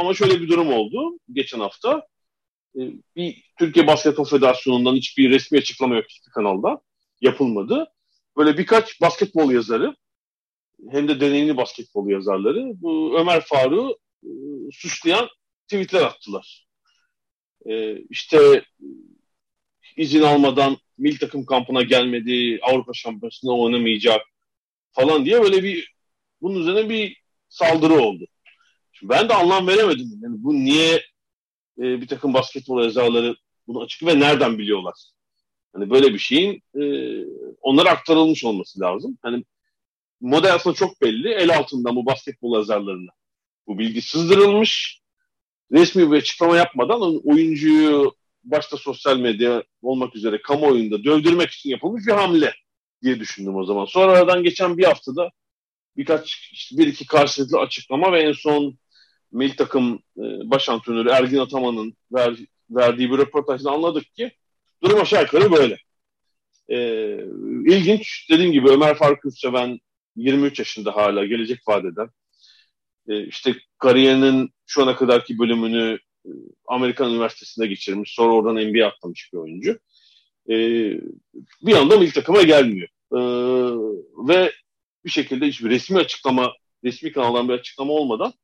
Ama 0.00 0.14
şöyle 0.14 0.40
bir 0.40 0.48
durum 0.48 0.72
oldu 0.72 1.18
geçen 1.32 1.60
hafta. 1.60 2.06
Bir 3.16 3.44
Türkiye 3.58 3.86
Basketbol 3.86 4.24
Federasyonu'ndan 4.24 4.94
hiçbir 4.94 5.30
resmi 5.30 5.58
açıklama 5.58 5.96
yok 5.96 6.04
hiçbir 6.08 6.30
kanalda 6.30 6.80
yapılmadı. 7.20 7.86
Böyle 8.36 8.58
birkaç 8.58 9.00
basketbol 9.00 9.50
yazarı 9.50 9.96
hem 10.90 11.08
de 11.08 11.20
deneyimli 11.20 11.56
basketbol 11.56 12.08
yazarları 12.08 12.72
bu 12.82 13.18
Ömer 13.18 13.40
Faruk'u 13.40 13.98
e, 14.24 14.30
suçlayan 14.72 15.28
tweetler 15.68 16.02
attılar. 16.02 16.66
E, 17.66 17.98
işte 18.10 18.64
izin 19.96 20.22
almadan 20.22 20.76
mil 20.98 21.18
takım 21.18 21.44
kampına 21.46 21.82
gelmedi, 21.82 22.58
Avrupa 22.62 22.92
Şampiyonası'nda 22.94 23.52
oynamayacak 23.52 24.20
falan 24.92 25.24
diye 25.24 25.42
böyle 25.42 25.62
bir 25.62 25.94
bunun 26.42 26.60
üzerine 26.60 26.88
bir 26.88 27.22
saldırı 27.48 27.94
oldu. 27.94 28.24
Şimdi 28.92 29.10
ben 29.10 29.28
de 29.28 29.34
anlam 29.34 29.66
veremedim. 29.66 30.20
Yani 30.22 30.36
bu 30.38 30.54
niye 30.54 31.02
e, 31.78 32.00
bir 32.00 32.06
takım 32.06 32.34
basketbol 32.34 32.84
yazarları 32.84 33.36
bunu 33.66 33.82
açık 33.82 34.06
ve 34.06 34.20
nereden 34.20 34.58
biliyorlar? 34.58 34.94
Hani 35.72 35.90
böyle 35.90 36.14
bir 36.14 36.18
şeyin 36.18 36.62
e, 36.80 36.82
onlara 37.60 37.90
aktarılmış 37.90 38.44
olması 38.44 38.80
lazım. 38.80 39.18
Hani 39.22 39.44
model 40.20 40.54
aslında 40.54 40.76
çok 40.76 41.02
belli. 41.02 41.28
El 41.28 41.56
altında 41.56 41.96
bu 41.96 42.06
basketbol 42.06 42.58
yazarlarına 42.58 43.10
bu 43.66 43.78
bilgi 43.78 44.02
sızdırılmış. 44.02 45.00
Resmi 45.72 46.12
bir 46.12 46.16
açıklama 46.16 46.56
yapmadan 46.56 47.20
oyuncuyu 47.24 48.14
başta 48.44 48.76
sosyal 48.76 49.18
medya 49.18 49.62
olmak 49.82 50.16
üzere 50.16 50.42
kamuoyunda 50.42 51.04
dövdürmek 51.04 51.50
için 51.50 51.70
yapılmış 51.70 52.06
bir 52.06 52.12
hamle 52.12 52.54
diye 53.02 53.20
düşündüm 53.20 53.56
o 53.56 53.64
zaman. 53.64 53.84
Sonra 53.84 54.12
aradan 54.12 54.42
geçen 54.42 54.78
bir 54.78 54.84
haftada 54.84 55.30
birkaç 55.96 56.50
işte 56.52 56.78
bir 56.78 56.86
iki 56.86 57.06
karşılıklı 57.06 57.58
açıklama 57.58 58.12
ve 58.12 58.22
en 58.22 58.32
son 58.32 58.78
milli 59.32 59.56
takım 59.56 59.94
e, 60.16 60.22
baş 60.50 60.68
antrenörü 60.68 61.08
Ergin 61.08 61.38
Ataman'ın 61.38 61.94
ver, 62.12 62.36
verdiği 62.70 63.10
bir 63.10 63.18
röportajda 63.18 63.70
anladık 63.70 64.14
ki 64.14 64.32
Durum 64.82 65.00
aşağı 65.00 65.22
yukarı 65.22 65.52
böyle. 65.52 65.78
Ee, 66.68 67.18
ilginç. 67.66 68.26
Dediğim 68.30 68.52
gibi 68.52 68.70
Ömer 68.70 68.94
Faruk 68.94 69.26
Üstseven 69.26 69.80
23 70.16 70.58
yaşında 70.58 70.96
hala 70.96 71.24
gelecek 71.24 71.68
vadeden. 71.68 72.08
Ee, 73.08 73.26
işte 73.26 73.54
kariyerinin 73.78 74.50
şu 74.66 74.82
ana 74.82 74.96
kadarki 74.96 75.38
bölümünü 75.38 75.98
e, 76.26 76.30
Amerikan 76.66 77.10
Üniversitesi'nde 77.10 77.66
geçirmiş. 77.66 78.14
Sonra 78.14 78.34
oradan 78.34 78.68
NBA 78.68 78.86
atlamış 78.86 79.30
bir 79.32 79.38
oyuncu. 79.38 79.78
Ee, 80.50 81.00
bir 81.62 81.76
anda 81.76 81.98
milli 81.98 82.12
takıma 82.12 82.42
gelmiyor. 82.42 82.88
Ee, 83.12 83.18
ve 84.28 84.52
bir 85.04 85.10
şekilde 85.10 85.46
hiçbir 85.46 85.70
resmi 85.70 85.98
açıklama, 85.98 86.52
resmi 86.84 87.12
kanaldan 87.12 87.48
bir 87.48 87.54
açıklama 87.54 87.92
olmadan 87.92 88.30
e, 88.30 88.34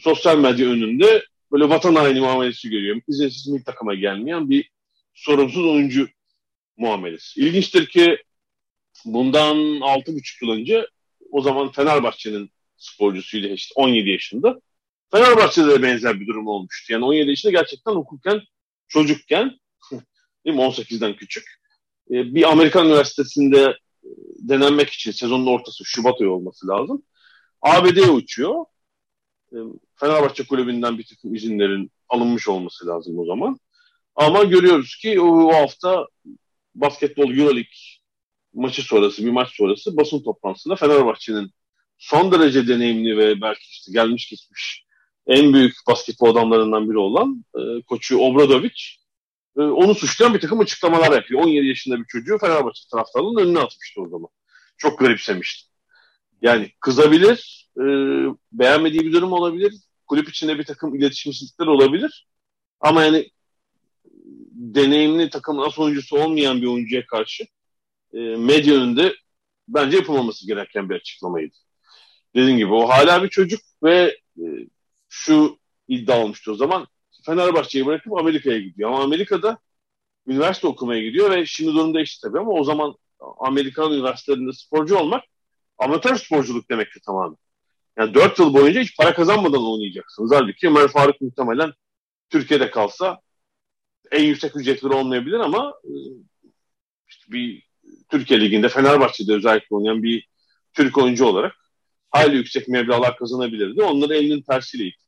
sosyal 0.00 0.38
medya 0.38 0.68
önünde 0.68 1.24
böyle 1.52 1.68
vatan 1.68 1.94
haini 1.94 2.20
muamelesi 2.20 2.70
görüyor. 2.70 3.00
İzinsiz 3.08 3.48
milli 3.48 3.64
takıma 3.64 3.94
gelmeyen 3.94 4.50
bir 4.50 4.70
sorumsuz 5.14 5.64
oyuncu 5.64 6.08
muamelesi. 6.76 7.40
İlginçtir 7.40 7.86
ki 7.86 8.18
bundan 9.04 9.56
6,5 9.56 10.44
yıl 10.44 10.50
önce 10.50 10.86
o 11.30 11.42
zaman 11.42 11.72
Fenerbahçe'nin 11.72 12.50
sporcusuydu 12.76 13.46
işte 13.46 13.72
17 13.76 14.10
yaşında. 14.10 14.60
Fenerbahçe'de 15.10 15.70
de 15.70 15.82
benzer 15.82 16.20
bir 16.20 16.26
durum 16.26 16.46
olmuştu. 16.46 16.92
Yani 16.92 17.04
17 17.04 17.30
yaşında 17.30 17.52
gerçekten 17.52 17.92
hukuken 17.92 18.40
çocukken 18.88 19.58
değil 20.44 20.56
mi 20.56 20.62
18'den 20.62 21.16
küçük 21.16 21.44
e, 22.10 22.34
bir 22.34 22.50
Amerikan 22.52 22.86
üniversitesinde 22.86 23.60
e, 24.04 24.08
denenmek 24.38 24.90
için 24.90 25.10
sezonun 25.10 25.46
ortası 25.46 25.84
Şubat 25.84 26.20
ayı 26.20 26.30
olması 26.30 26.68
lazım. 26.68 27.02
ABD'ye 27.62 28.10
uçuyor. 28.10 28.64
E, 29.52 29.56
Fenerbahçe 29.96 30.46
kulübünden 30.46 30.98
bir 30.98 31.06
takım 31.06 31.34
izinlerin 31.34 31.90
alınmış 32.08 32.48
olması 32.48 32.86
lazım 32.86 33.18
o 33.18 33.24
zaman. 33.24 33.60
Ama 34.14 34.44
görüyoruz 34.44 34.96
ki 34.96 35.20
o, 35.20 35.26
o 35.26 35.54
hafta 35.54 36.06
basketbol 36.74 37.30
Euroleague 37.30 37.78
maçı 38.54 38.82
sonrası, 38.82 39.24
bir 39.24 39.30
maç 39.30 39.48
sonrası 39.56 39.96
basın 39.96 40.22
toplantısında 40.22 40.76
Fenerbahçe'nin 40.76 41.50
son 41.98 42.32
derece 42.32 42.68
deneyimli 42.68 43.16
ve 43.18 43.40
belki 43.40 43.64
işte 43.70 43.92
gelmiş 43.92 44.30
geçmiş 44.30 44.86
en 45.26 45.52
büyük 45.52 45.74
basketbol 45.88 46.30
adamlarından 46.30 46.90
biri 46.90 46.98
olan 46.98 47.44
e, 47.58 47.82
koçu 47.82 48.18
Obradovic 48.18 48.82
e, 49.56 49.60
onu 49.60 49.94
suçlayan 49.94 50.34
bir 50.34 50.40
takım 50.40 50.60
açıklamalar 50.60 51.12
yapıyor. 51.12 51.42
17 51.42 51.66
yaşında 51.66 51.98
bir 51.98 52.04
çocuğu 52.08 52.38
Fenerbahçe 52.38 52.82
taraftarının 52.92 53.40
önüne 53.40 53.58
atmıştı 53.58 54.02
o 54.02 54.08
zaman. 54.08 54.28
Çok 54.78 54.98
garipsemişti. 54.98 55.70
Yani 56.42 56.70
kızabilir, 56.80 57.65
e, 57.80 57.84
beğenmediği 58.52 59.00
bir 59.00 59.12
durum 59.12 59.32
olabilir, 59.32 59.74
kulüp 60.06 60.28
içinde 60.28 60.58
bir 60.58 60.64
takım 60.64 60.94
iletişimsizlikler 60.94 61.66
olabilir. 61.66 62.28
Ama 62.80 63.02
yani 63.04 63.30
deneyimli 64.52 65.30
takımın 65.30 65.66
as 65.66 65.78
oyuncusu 65.78 66.18
olmayan 66.18 66.62
bir 66.62 66.66
oyuncuya 66.66 67.06
karşı 67.06 67.44
e, 68.12 68.18
medya 68.18 68.74
önünde 68.74 69.14
bence 69.68 69.96
yapılmaması 69.96 70.46
gereken 70.46 70.90
bir 70.90 70.94
açıklamaydı. 70.94 71.54
Dediğim 72.34 72.58
gibi 72.58 72.72
o 72.72 72.88
hala 72.88 73.22
bir 73.22 73.28
çocuk 73.28 73.60
ve 73.82 74.16
e, 74.38 74.44
şu 75.08 75.58
iddia 75.88 76.22
olmuştu 76.24 76.52
o 76.52 76.54
zaman 76.54 76.86
Fenerbahçe'yi 77.26 77.86
bırakıp 77.86 78.18
Amerika'ya 78.18 78.58
gidiyor. 78.60 78.90
Ama 78.90 79.02
Amerika'da 79.02 79.58
üniversite 80.26 80.66
okumaya 80.66 81.02
gidiyor 81.02 81.30
ve 81.30 81.46
şimdi 81.46 81.74
durum 81.74 81.94
değişti 81.94 82.20
tabii 82.22 82.38
ama 82.38 82.52
o 82.52 82.64
zaman 82.64 82.94
Amerikan 83.38 83.92
üniversitelerinde 83.92 84.52
sporcu 84.52 84.96
olmak 84.98 85.24
amatör 85.78 86.16
sporculuk 86.16 86.70
demekti 86.70 87.00
tamamen. 87.00 87.36
Yani 87.98 88.14
dört 88.14 88.38
yıl 88.38 88.54
boyunca 88.54 88.80
hiç 88.80 88.96
para 88.96 89.14
kazanmadan 89.14 89.72
oynayacaksınız. 89.72 90.32
Halbuki 90.34 90.68
Ömer 90.68 90.88
Faruk 90.88 91.20
muhtemelen 91.20 91.72
Türkiye'de 92.30 92.70
kalsa 92.70 93.20
en 94.12 94.24
yüksek 94.24 94.56
ücretleri 94.56 94.92
olmayabilir 94.92 95.40
ama 95.40 95.74
e, 95.84 95.92
işte 97.08 97.32
bir 97.32 97.66
Türkiye 98.10 98.40
Ligi'nde 98.40 98.68
Fenerbahçe'de 98.68 99.34
özellikle 99.34 99.76
oynayan 99.76 100.02
bir 100.02 100.28
Türk 100.72 100.98
oyuncu 100.98 101.24
olarak 101.24 101.54
hayli 102.10 102.36
yüksek 102.36 102.68
meblağlar 102.68 103.16
kazanabilirdi. 103.16 103.82
Onları 103.82 104.16
elinin 104.16 104.42
tersiyle 104.42 104.84
itti. 104.84 105.04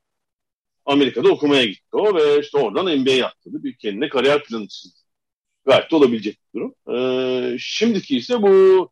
Amerika'da 0.84 1.28
okumaya 1.28 1.64
gitti 1.64 1.96
o 1.96 2.14
ve 2.14 2.40
işte 2.40 2.58
oradan 2.58 2.98
MBA 2.98 3.10
yaptı. 3.10 3.50
Bir 3.64 3.76
kendine 3.76 4.08
kariyer 4.08 4.44
planı 4.44 4.68
çizdi. 4.68 4.98
Gayet 5.66 5.90
de 5.90 5.96
olabilecek 5.96 6.38
bir 6.54 6.60
durum. 6.60 6.74
Ee, 6.94 7.56
şimdiki 7.58 8.16
ise 8.16 8.42
bu 8.42 8.90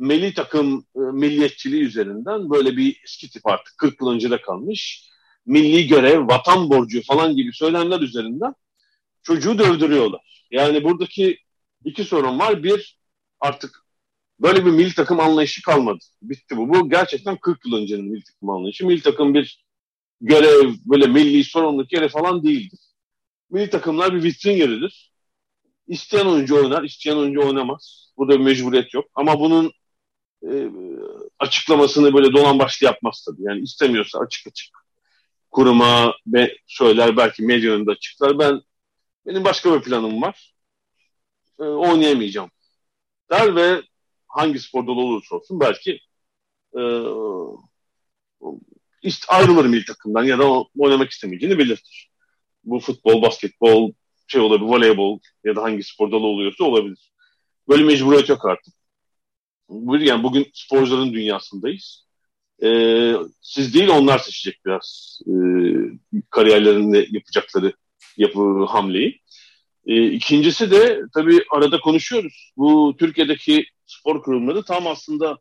milli 0.00 0.34
takım 0.34 0.86
e, 0.96 1.00
milliyetçiliği 1.00 1.82
üzerinden 1.82 2.50
böyle 2.50 2.76
bir 2.76 3.00
eski 3.04 3.30
tip 3.30 3.46
artık 3.46 3.78
40 3.78 4.00
yıl 4.00 4.08
önce 4.08 4.30
de 4.30 4.40
kalmış 4.40 5.10
milli 5.46 5.86
görev, 5.86 6.28
vatan 6.28 6.70
borcu 6.70 7.02
falan 7.02 7.36
gibi 7.36 7.52
söylemler 7.52 8.00
üzerinden 8.00 8.54
çocuğu 9.22 9.58
dövdürüyorlar. 9.58 10.44
Yani 10.50 10.84
buradaki 10.84 11.38
iki 11.84 12.04
sorun 12.04 12.38
var. 12.38 12.62
Bir, 12.62 12.98
artık 13.40 13.84
böyle 14.40 14.66
bir 14.66 14.70
milli 14.70 14.94
takım 14.94 15.20
anlayışı 15.20 15.62
kalmadı. 15.62 16.04
Bitti 16.22 16.56
bu. 16.56 16.68
Bu 16.68 16.90
gerçekten 16.90 17.36
40 17.36 17.66
yıl 17.66 17.76
öncenin 17.76 18.04
milli 18.04 18.24
takım 18.24 18.50
anlayışı. 18.50 18.86
Milli 18.86 19.02
takım 19.02 19.34
bir 19.34 19.64
görev, 20.20 20.74
böyle 20.84 21.06
milli 21.06 21.44
sorumluluk 21.44 21.92
yeri 21.92 22.08
falan 22.08 22.42
değildir. 22.42 22.78
Milli 23.50 23.70
takımlar 23.70 24.14
bir 24.14 24.22
vitrin 24.22 24.56
yeridir. 24.56 25.12
İsteyen 25.86 26.26
oyuncu 26.26 26.56
oynar, 26.56 26.82
isteyen 26.82 27.16
oyuncu 27.16 27.40
oynamaz. 27.40 28.12
Burada 28.16 28.38
bir 28.38 28.44
mecburiyet 28.44 28.94
yok. 28.94 29.04
Ama 29.14 29.40
bunun 29.40 29.72
e, 30.42 30.70
açıklamasını 31.38 32.14
böyle 32.14 32.32
dolan 32.32 32.58
başlı 32.58 32.86
yapmaz 32.86 33.24
tabii. 33.26 33.42
Yani 33.42 33.60
istemiyorsa 33.60 34.18
açık 34.18 34.46
açık 34.46 34.76
kuruma 35.50 36.14
ve 36.26 36.56
söyler 36.66 37.16
belki 37.16 37.42
medya 37.42 37.72
önünde 37.72 37.90
açıklar. 37.90 38.38
Ben 38.38 38.60
benim 39.26 39.44
başka 39.44 39.74
bir 39.74 39.82
planım 39.82 40.22
var. 40.22 40.54
E, 41.58 41.62
oynayamayacağım. 41.62 42.50
Der 43.30 43.56
ve 43.56 43.82
hangi 44.26 44.58
spor 44.58 44.86
dalı 44.86 45.00
olursa 45.00 45.36
olsun 45.36 45.60
belki 45.60 46.00
e, 46.76 46.80
ist 49.02 49.24
ayrılır 49.28 49.64
milli 49.64 49.84
takımdan 49.84 50.24
ya 50.24 50.38
da 50.38 50.64
oynamak 50.78 51.10
istemeyeceğini 51.10 51.58
belirtir. 51.58 52.10
Bu 52.64 52.80
futbol, 52.80 53.22
basketbol, 53.22 53.92
şey 54.26 54.40
olabilir, 54.40 54.68
voleybol 54.68 55.18
ya 55.44 55.56
da 55.56 55.62
hangi 55.62 55.82
spor 55.82 56.12
dalı 56.12 56.26
oluyorsa 56.26 56.64
olabilir. 56.64 57.12
Böyle 57.68 57.84
mecburiyet 57.84 58.28
yok 58.28 58.46
artık. 58.46 58.74
Yani 60.00 60.22
bugün 60.22 60.46
sporcuların 60.54 61.12
dünyasındayız. 61.12 62.06
Ee, 62.62 63.14
siz 63.42 63.74
değil 63.74 63.88
onlar 63.88 64.18
seçecek 64.18 64.60
biraz 64.66 65.20
e, 65.26 65.32
kariyerlerinde 66.30 67.06
yapacakları 67.10 67.72
yapı 68.16 68.64
hamleyi. 68.64 69.20
E, 69.86 70.06
ikincisi 70.10 70.70
de 70.70 71.02
tabii 71.14 71.44
arada 71.50 71.80
konuşuyoruz. 71.80 72.52
Bu 72.56 72.96
Türkiye'deki 72.98 73.66
spor 73.86 74.22
kurumları 74.22 74.62
tam 74.62 74.86
aslında 74.86 75.38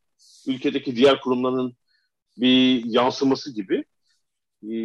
ülkedeki 0.47 0.95
diğer 0.95 1.21
kurumların 1.21 1.73
bir 2.37 2.85
yansıması 2.85 3.53
gibi. 3.53 3.83
E, 4.63 4.75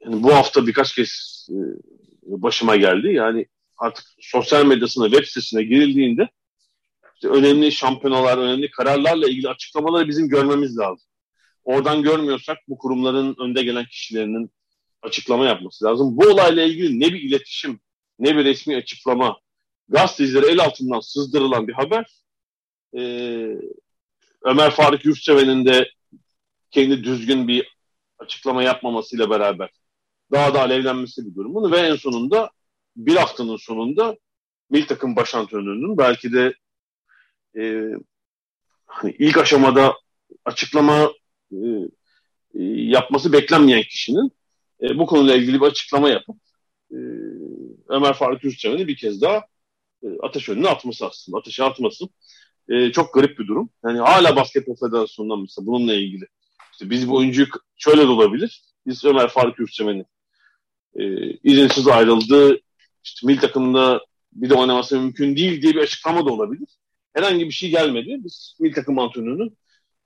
yani 0.00 0.22
bu 0.22 0.34
hafta 0.34 0.66
birkaç 0.66 0.94
kez 0.94 1.46
e, 1.50 1.58
başıma 2.22 2.76
geldi. 2.76 3.08
Yani 3.12 3.46
artık 3.78 4.04
sosyal 4.20 4.66
medyasına, 4.66 5.10
web 5.10 5.24
sitesine 5.24 5.62
girildiğinde 5.62 6.28
işte 7.18 7.28
önemli 7.28 7.72
şampiyonalar, 7.72 8.38
önemli 8.38 8.70
kararlarla 8.70 9.28
ilgili 9.28 9.48
açıklamaları 9.48 10.08
bizim 10.08 10.28
görmemiz 10.28 10.78
lazım. 10.78 11.08
Oradan 11.64 12.02
görmüyorsak 12.02 12.58
bu 12.68 12.78
kurumların 12.78 13.36
önde 13.38 13.62
gelen 13.62 13.84
kişilerinin 13.84 14.50
açıklama 15.02 15.46
yapması 15.46 15.84
lazım. 15.84 16.16
Bu 16.16 16.26
olayla 16.26 16.62
ilgili 16.62 17.00
ne 17.00 17.06
bir 17.06 17.22
iletişim, 17.22 17.80
ne 18.18 18.36
bir 18.36 18.44
resmi 18.44 18.76
açıklama, 18.76 19.40
gazetecilere 19.88 20.46
el 20.46 20.60
altından 20.60 21.00
sızdırılan 21.00 21.68
bir 21.68 21.72
haber. 21.72 22.06
Ee, 22.96 23.56
Ömer 24.42 24.70
Faruk 24.70 25.04
Yurtseven'in 25.04 25.66
de 25.66 25.90
kendi 26.70 27.04
düzgün 27.04 27.48
bir 27.48 27.76
açıklama 28.18 28.62
yapmamasıyla 28.62 29.30
beraber 29.30 29.70
daha 30.32 30.54
da 30.54 30.60
alevlenmesi 30.60 31.26
bir 31.26 31.34
durumun 31.34 31.72
ve 31.72 31.78
en 31.78 31.96
sonunda 31.96 32.50
bir 32.96 33.16
haftanın 33.16 33.56
sonunda 33.56 34.16
milli 34.70 34.86
takım 34.86 35.16
baş 35.16 35.34
antrenörünün 35.34 35.98
belki 35.98 36.32
de 36.32 36.54
e, 37.56 37.92
ilk 39.18 39.38
aşamada 39.38 39.94
açıklama 40.44 41.12
e, 41.52 41.56
e, 42.54 42.62
yapması 42.64 43.32
beklenmeyen 43.32 43.82
kişinin 43.82 44.32
e, 44.82 44.98
bu 44.98 45.06
konuyla 45.06 45.34
ilgili 45.34 45.60
bir 45.60 45.66
açıklama 45.66 46.10
yapıp 46.10 46.36
e, 46.90 46.98
Ömer 47.88 48.14
Faruk 48.14 48.44
Yurtseven'i 48.44 48.88
bir 48.88 48.96
kez 48.96 49.22
daha 49.22 49.44
e, 50.02 50.06
ateş 50.22 50.48
önüne 50.48 50.68
atması 50.68 51.06
aslında. 51.06 51.38
Ateşe 51.38 51.64
atması. 51.64 52.04
E, 52.68 52.92
çok 52.92 53.14
garip 53.14 53.38
bir 53.38 53.46
durum. 53.46 53.70
Yani 53.84 53.98
hala 53.98 54.36
Basketbol 54.36 54.76
Federasyonu'ndan 54.76 55.40
mesela 55.40 55.66
bununla 55.66 55.94
ilgili. 55.94 56.24
İşte 56.72 56.90
biz 56.90 57.08
bu 57.08 57.16
oyuncuyu 57.16 57.46
şöyle 57.76 58.02
de 58.02 58.06
olabilir. 58.06 58.62
Biz 58.86 59.04
Ömer 59.04 59.28
Faruk 59.28 59.58
Yurtseven'i 59.58 60.04
e, 60.94 61.30
izinsiz 61.30 61.88
ayrıldı. 61.88 62.60
İşte 63.04 63.26
milli 63.26 63.40
takımda 63.40 64.00
bir 64.32 64.50
de 64.50 64.54
oynaması 64.54 65.00
mümkün 65.00 65.36
değil 65.36 65.62
diye 65.62 65.74
bir 65.74 65.80
açıklama 65.80 66.26
da 66.26 66.30
olabilir. 66.30 66.68
Herhangi 67.18 67.46
bir 67.46 67.52
şey 67.52 67.70
gelmedi. 67.70 68.16
Biz 68.24 68.56
milli 68.60 68.74
takım 68.74 68.98
antrenörünün 68.98 69.56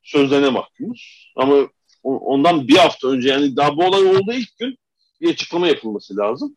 sözlerine 0.03 0.51
mahkumuz. 0.51 1.33
Ama 1.37 1.69
ondan 2.03 2.69
bir 2.69 2.77
hafta 2.77 3.09
önce 3.09 3.29
yani 3.29 3.57
daha 3.57 3.77
bu 3.77 3.85
olay 3.85 4.07
olduğu 4.07 4.33
ilk 4.33 4.57
gün 4.59 4.79
bir 5.21 5.31
açıklama 5.31 5.69
yapılması 5.69 6.17
lazım. 6.17 6.57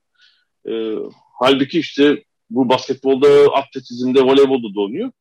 E, 0.69 0.71
halbuki 1.39 1.79
işte 1.79 2.23
bu 2.49 2.69
basketbolda, 2.69 3.53
atletizmde, 3.53 4.21
voleybolda 4.21 4.75
da 4.75 4.81
oynuyor. 4.81 5.11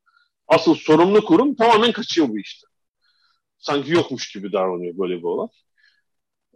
Asıl 0.48 0.74
sorumlu 0.74 1.24
kurum 1.24 1.54
tamamen 1.54 1.92
kaçıyor 1.92 2.28
bu 2.28 2.38
işte. 2.38 2.66
Sanki 3.58 3.92
yokmuş 3.92 4.32
gibi 4.32 4.52
davranıyor 4.52 4.94
voleybollar. 4.96 5.50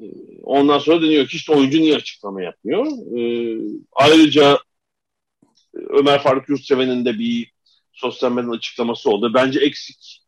E, 0.01 0.05
ondan 0.43 0.79
sonra 0.79 1.03
deniyor 1.03 1.27
ki 1.27 1.37
işte 1.37 1.53
oyuncu 1.53 1.81
niye 1.81 1.97
açıklama 1.97 2.43
yapmıyor. 2.43 2.87
E, 3.19 3.21
ayrıca 3.93 4.59
Ömer 5.75 6.23
Faruk 6.23 6.49
Yurtseven'in 6.49 7.05
de 7.05 7.19
bir 7.19 7.58
sosyal 8.01 8.33
medyanın 8.33 8.57
açıklaması 8.57 9.11
oldu. 9.11 9.35
Bence 9.35 9.61
eksik 9.61 10.23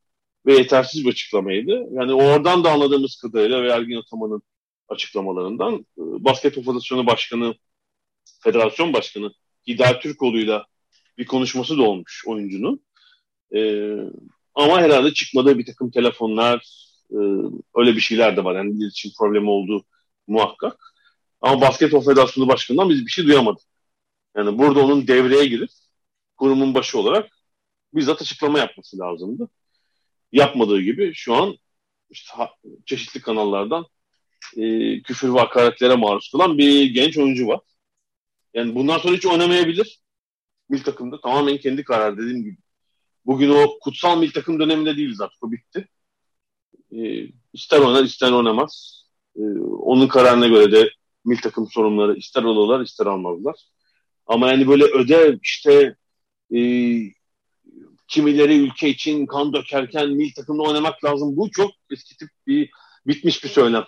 ve 0.47 0.55
yetersiz 0.55 1.05
bir 1.05 1.11
açıklamaydı. 1.11 1.87
Yani 1.93 2.15
oradan 2.15 2.65
da 2.65 2.71
anladığımız 2.73 3.17
kadarıyla 3.17 3.63
ve 3.63 3.69
Ergin 3.71 3.97
Ataman'ın 3.97 4.43
açıklamalarından 4.89 5.75
e, 5.75 6.03
Basketbol 6.25 6.63
Federasyonu 6.63 7.07
Başkanı, 7.07 7.55
Federasyon 8.43 8.93
Başkanı 8.93 9.33
Hidayet 9.67 10.03
Türkoğlu'yla 10.03 10.67
bir 11.19 11.27
konuşması 11.27 11.79
da 11.79 11.83
olmuş 11.83 12.25
oyuncunun. 12.27 12.81
Ee, 13.55 13.97
ama 14.55 14.81
herhalde 14.81 15.13
çıkmadığı 15.15 15.59
bir 15.59 15.67
takım 15.67 15.91
telefonlar, 15.91 16.57
e, 17.11 17.19
öyle 17.75 17.97
bir 17.97 18.01
şeyler 18.01 18.37
de 18.37 18.45
var. 18.45 18.57
Yani 18.57 18.79
iletişim 18.79 19.13
problemi 19.19 19.51
olduğu 19.51 19.85
muhakkak. 20.27 20.95
Ama 21.41 21.61
Basketbol 21.61 22.01
Federasyonu 22.05 22.49
Başkanı'ndan 22.49 22.91
biz 22.91 23.07
bir 23.07 23.11
şey 23.11 23.27
duyamadık. 23.27 23.63
Yani 24.37 24.59
burada 24.59 24.85
onun 24.85 25.07
devreye 25.07 25.47
girip 25.47 25.71
kurumun 26.37 26.75
başı 26.75 26.99
olarak 26.99 27.39
bizzat 27.94 28.22
açıklama 28.22 28.59
yapması 28.59 28.98
lazımdı 28.98 29.48
yapmadığı 30.33 30.81
gibi 30.81 31.14
şu 31.14 31.35
an 31.35 31.57
işte 32.11 32.33
çeşitli 32.87 33.20
kanallardan 33.20 33.87
e, 34.57 35.03
küfür 35.03 35.35
ve 35.35 35.38
hakaretlere 35.38 35.96
maruz 35.96 36.31
kalan 36.33 36.59
bir 36.59 36.94
genç 36.94 37.18
oyuncu 37.18 37.46
var. 37.46 37.61
Yani 38.55 38.74
bundan 38.74 38.98
sonra 38.98 39.16
hiç 39.16 39.26
oynamayabilir. 39.26 40.00
Mil 40.68 40.83
takımda 40.83 41.20
tamamen 41.20 41.59
kendi 41.59 41.85
karar 41.85 42.18
dediğim 42.18 42.42
gibi. 42.42 42.57
Bugün 43.26 43.50
o 43.50 43.79
kutsal 43.81 44.18
mil 44.18 44.31
takım 44.31 44.61
döneminde 44.61 44.96
değiliz 44.96 45.20
artık 45.20 45.44
o 45.44 45.53
bitti. 45.53 45.88
E, 46.92 47.29
ister 47.53 47.79
oynar 47.79 48.05
ister 48.05 48.33
oynamaz. 48.33 49.05
E, 49.37 49.40
onun 49.62 50.09
kararına 50.09 50.46
göre 50.48 50.72
de 50.72 50.90
mil 51.24 51.37
takım 51.37 51.68
sorumluları 51.70 52.16
ister 52.16 52.42
alırlar 52.42 52.81
ister 52.81 53.07
almazlar. 53.07 53.57
Ama 54.26 54.50
yani 54.50 54.68
böyle 54.68 54.85
ödev 54.85 55.38
işte 55.42 55.96
e, 56.55 56.61
Kimileri 58.11 58.57
ülke 58.57 58.88
için 58.88 59.27
kan 59.27 59.53
dökerken 59.53 60.09
mil 60.09 60.33
takımda 60.33 60.62
oynamak 60.62 61.05
lazım. 61.05 61.37
Bu 61.37 61.51
çok 61.51 61.70
eski 61.90 62.16
tip 62.16 62.29
bir 62.46 62.70
bitmiş 63.07 63.44
bir 63.44 63.49
söylem. 63.49 63.85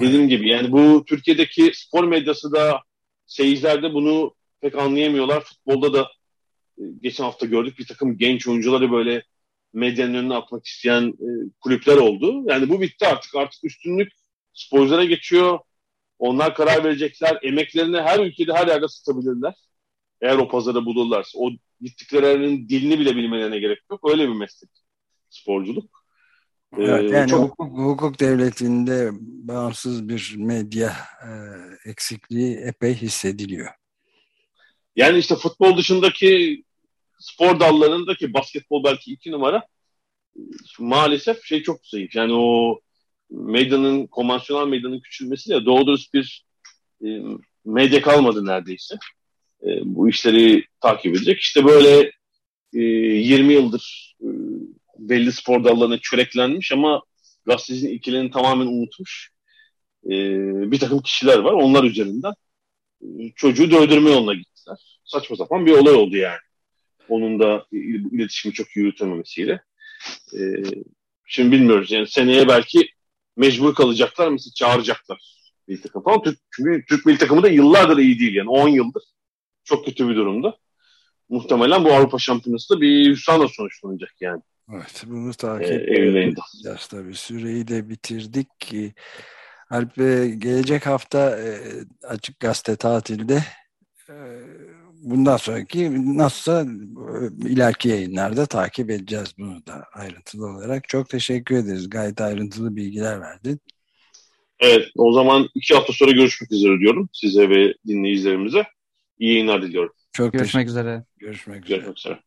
Dediğim 0.00 0.28
gibi 0.28 0.48
yani 0.48 0.72
bu 0.72 1.04
Türkiye'deki 1.06 1.72
spor 1.74 2.04
medyası 2.04 2.52
da 2.52 2.80
seyirciler 3.26 3.94
bunu 3.94 4.34
pek 4.60 4.78
anlayamıyorlar. 4.78 5.44
Futbolda 5.44 5.92
da 5.92 6.10
e, 6.78 6.82
geçen 7.02 7.24
hafta 7.24 7.46
gördük 7.46 7.78
bir 7.78 7.86
takım 7.86 8.18
genç 8.18 8.48
oyuncuları 8.48 8.92
böyle 8.92 9.22
medyanın 9.72 10.14
önüne 10.14 10.34
atmak 10.34 10.66
isteyen 10.66 11.08
e, 11.08 11.28
kulüpler 11.60 11.96
oldu. 11.96 12.42
Yani 12.46 12.68
bu 12.68 12.80
bitti 12.80 13.06
artık. 13.06 13.34
Artık 13.34 13.64
üstünlük 13.64 14.12
sporculara 14.52 15.04
geçiyor. 15.04 15.58
Onlar 16.18 16.54
karar 16.54 16.84
verecekler. 16.84 17.38
Emeklerini 17.42 18.00
her 18.00 18.18
ülkede 18.26 18.52
her 18.52 18.66
yerde 18.66 18.88
satabilirler. 18.88 19.54
Eğer 20.22 20.36
o 20.36 20.48
pazarda 20.48 20.86
bulurlarsa. 20.86 21.38
O 21.38 21.50
gittiklerinin 21.80 22.68
dilini 22.68 22.98
bile 22.98 23.16
bilmelerine 23.16 23.58
gerek 23.58 23.78
yok. 23.90 24.10
Öyle 24.10 24.28
bir 24.28 24.34
meslek 24.34 24.70
sporculuk. 25.30 26.02
Ee, 26.78 26.82
evet, 26.82 27.12
yani 27.12 27.30
çok... 27.30 27.40
hukuk, 27.40 27.78
hukuk 27.78 28.20
devletinde 28.20 29.10
bağımsız 29.20 30.08
bir 30.08 30.34
medya 30.36 30.96
e, 31.22 31.30
eksikliği 31.90 32.56
epey 32.56 32.94
hissediliyor. 32.94 33.68
Yani 34.96 35.18
işte 35.18 35.36
futbol 35.36 35.76
dışındaki 35.76 36.62
spor 37.18 37.60
dallarındaki 37.60 38.34
basketbol 38.34 38.84
belki 38.84 39.12
iki 39.12 39.32
numara 39.32 39.66
maalesef 40.78 41.44
şey 41.44 41.62
çok 41.62 41.86
zayıf. 41.86 42.14
Yani 42.14 42.32
o 42.34 42.80
meydanın, 43.30 44.06
konvansiyonel 44.06 44.68
meydanın 44.68 45.00
küçülmesiyle 45.00 45.64
doğru 45.64 45.86
dürüst 45.86 46.14
bir 46.14 46.46
e, 47.04 47.08
medya 47.64 48.02
kalmadı 48.02 48.46
neredeyse. 48.46 48.94
E, 49.62 49.68
bu 49.84 50.08
işleri 50.08 50.64
takip 50.80 51.16
edecek. 51.16 51.40
İşte 51.40 51.64
böyle 51.64 52.12
e, 52.74 52.80
20 52.80 53.52
yıldır 53.52 54.14
e, 54.20 54.28
belli 54.98 55.32
spor 55.32 55.64
dallarına 55.64 55.98
çöreklenmiş 55.98 56.72
ama 56.72 57.02
gazetecinin 57.46 57.92
ilkelerini 57.92 58.30
tamamen 58.30 58.66
unutmuş 58.66 59.30
e, 60.06 60.10
bir 60.70 60.78
takım 60.78 61.02
kişiler 61.02 61.38
var. 61.38 61.52
Onlar 61.52 61.84
üzerinden 61.84 62.32
e, 63.02 63.08
çocuğu 63.36 63.70
dövdürme 63.70 64.10
yoluna 64.10 64.34
gittiler. 64.34 64.98
Saçma 65.04 65.36
sapan 65.36 65.66
bir 65.66 65.72
olay 65.72 65.94
oldu 65.94 66.16
yani. 66.16 66.38
Onun 67.08 67.40
da 67.40 67.66
iletişimi 68.12 68.54
çok 68.54 68.76
yürütememesiyle. 68.76 69.62
E, 70.34 70.40
şimdi 71.26 71.52
bilmiyoruz 71.52 71.90
yani 71.90 72.06
seneye 72.06 72.48
belki 72.48 72.88
mecbur 73.36 73.74
kalacaklar 73.74 74.28
mesela 74.28 74.52
çağıracaklar 74.54 75.32
bir 75.68 75.82
takım 75.82 76.02
falan. 76.02 76.22
Türk, 76.22 76.38
çünkü 76.50 76.84
Türk 76.88 77.06
milli 77.06 77.18
takımı 77.18 77.42
da 77.42 77.48
yıllardır 77.48 77.98
iyi 77.98 78.18
değil 78.18 78.34
yani 78.34 78.48
10 78.48 78.68
yıldır 78.68 79.02
çok 79.64 79.84
kötü 79.84 80.08
bir 80.08 80.16
durumda. 80.16 80.56
Muhtemelen 81.28 81.84
bu 81.84 81.92
Avrupa 81.92 82.18
Şampiyonası 82.18 82.76
da 82.76 82.80
bir 82.80 83.10
hüsranla 83.10 83.48
sonuçlanacak 83.48 84.14
yani. 84.20 84.42
Evet 84.72 85.04
bunu 85.06 85.32
takip 85.32 85.70
ee, 85.70 86.04
edeceğiz 86.06 86.86
tabii. 86.90 87.14
Süreyi 87.14 87.68
de 87.68 87.88
bitirdik 87.88 88.60
ki 88.60 88.94
Alp 89.72 89.96
gelecek 90.42 90.86
hafta 90.86 91.38
e, 91.38 91.60
açık 92.02 92.40
gazete 92.40 92.76
tatilde 92.76 93.44
e, 94.08 94.14
bundan 95.02 95.36
sonraki 95.36 96.16
nasılsa 96.18 96.62
e, 96.62 97.48
ileriki 97.48 97.88
yayınlarda 97.88 98.46
takip 98.46 98.90
edeceğiz 98.90 99.34
bunu 99.38 99.66
da 99.66 99.84
ayrıntılı 99.92 100.46
olarak. 100.46 100.88
Çok 100.88 101.08
teşekkür 101.08 101.56
ederiz. 101.56 101.90
Gayet 101.90 102.20
ayrıntılı 102.20 102.76
bilgiler 102.76 103.20
verdin. 103.20 103.60
Evet 104.60 104.88
o 104.96 105.12
zaman 105.12 105.48
iki 105.54 105.74
hafta 105.74 105.92
sonra 105.92 106.10
görüşmek 106.10 106.52
üzere 106.52 106.78
diyorum 106.78 107.08
size 107.12 107.50
ve 107.50 107.74
dinleyicilerimize. 107.86 108.64
İyi 109.18 109.32
yayınlar 109.32 109.62
diliyorum. 109.62 109.94
Çok 110.12 110.32
görüşmek 110.32 110.68
üzere. 110.68 111.04
Görüşmek 111.18 111.64
üzere. 111.64 111.76
Görüşmek 111.76 111.98
üzere. 111.98 112.22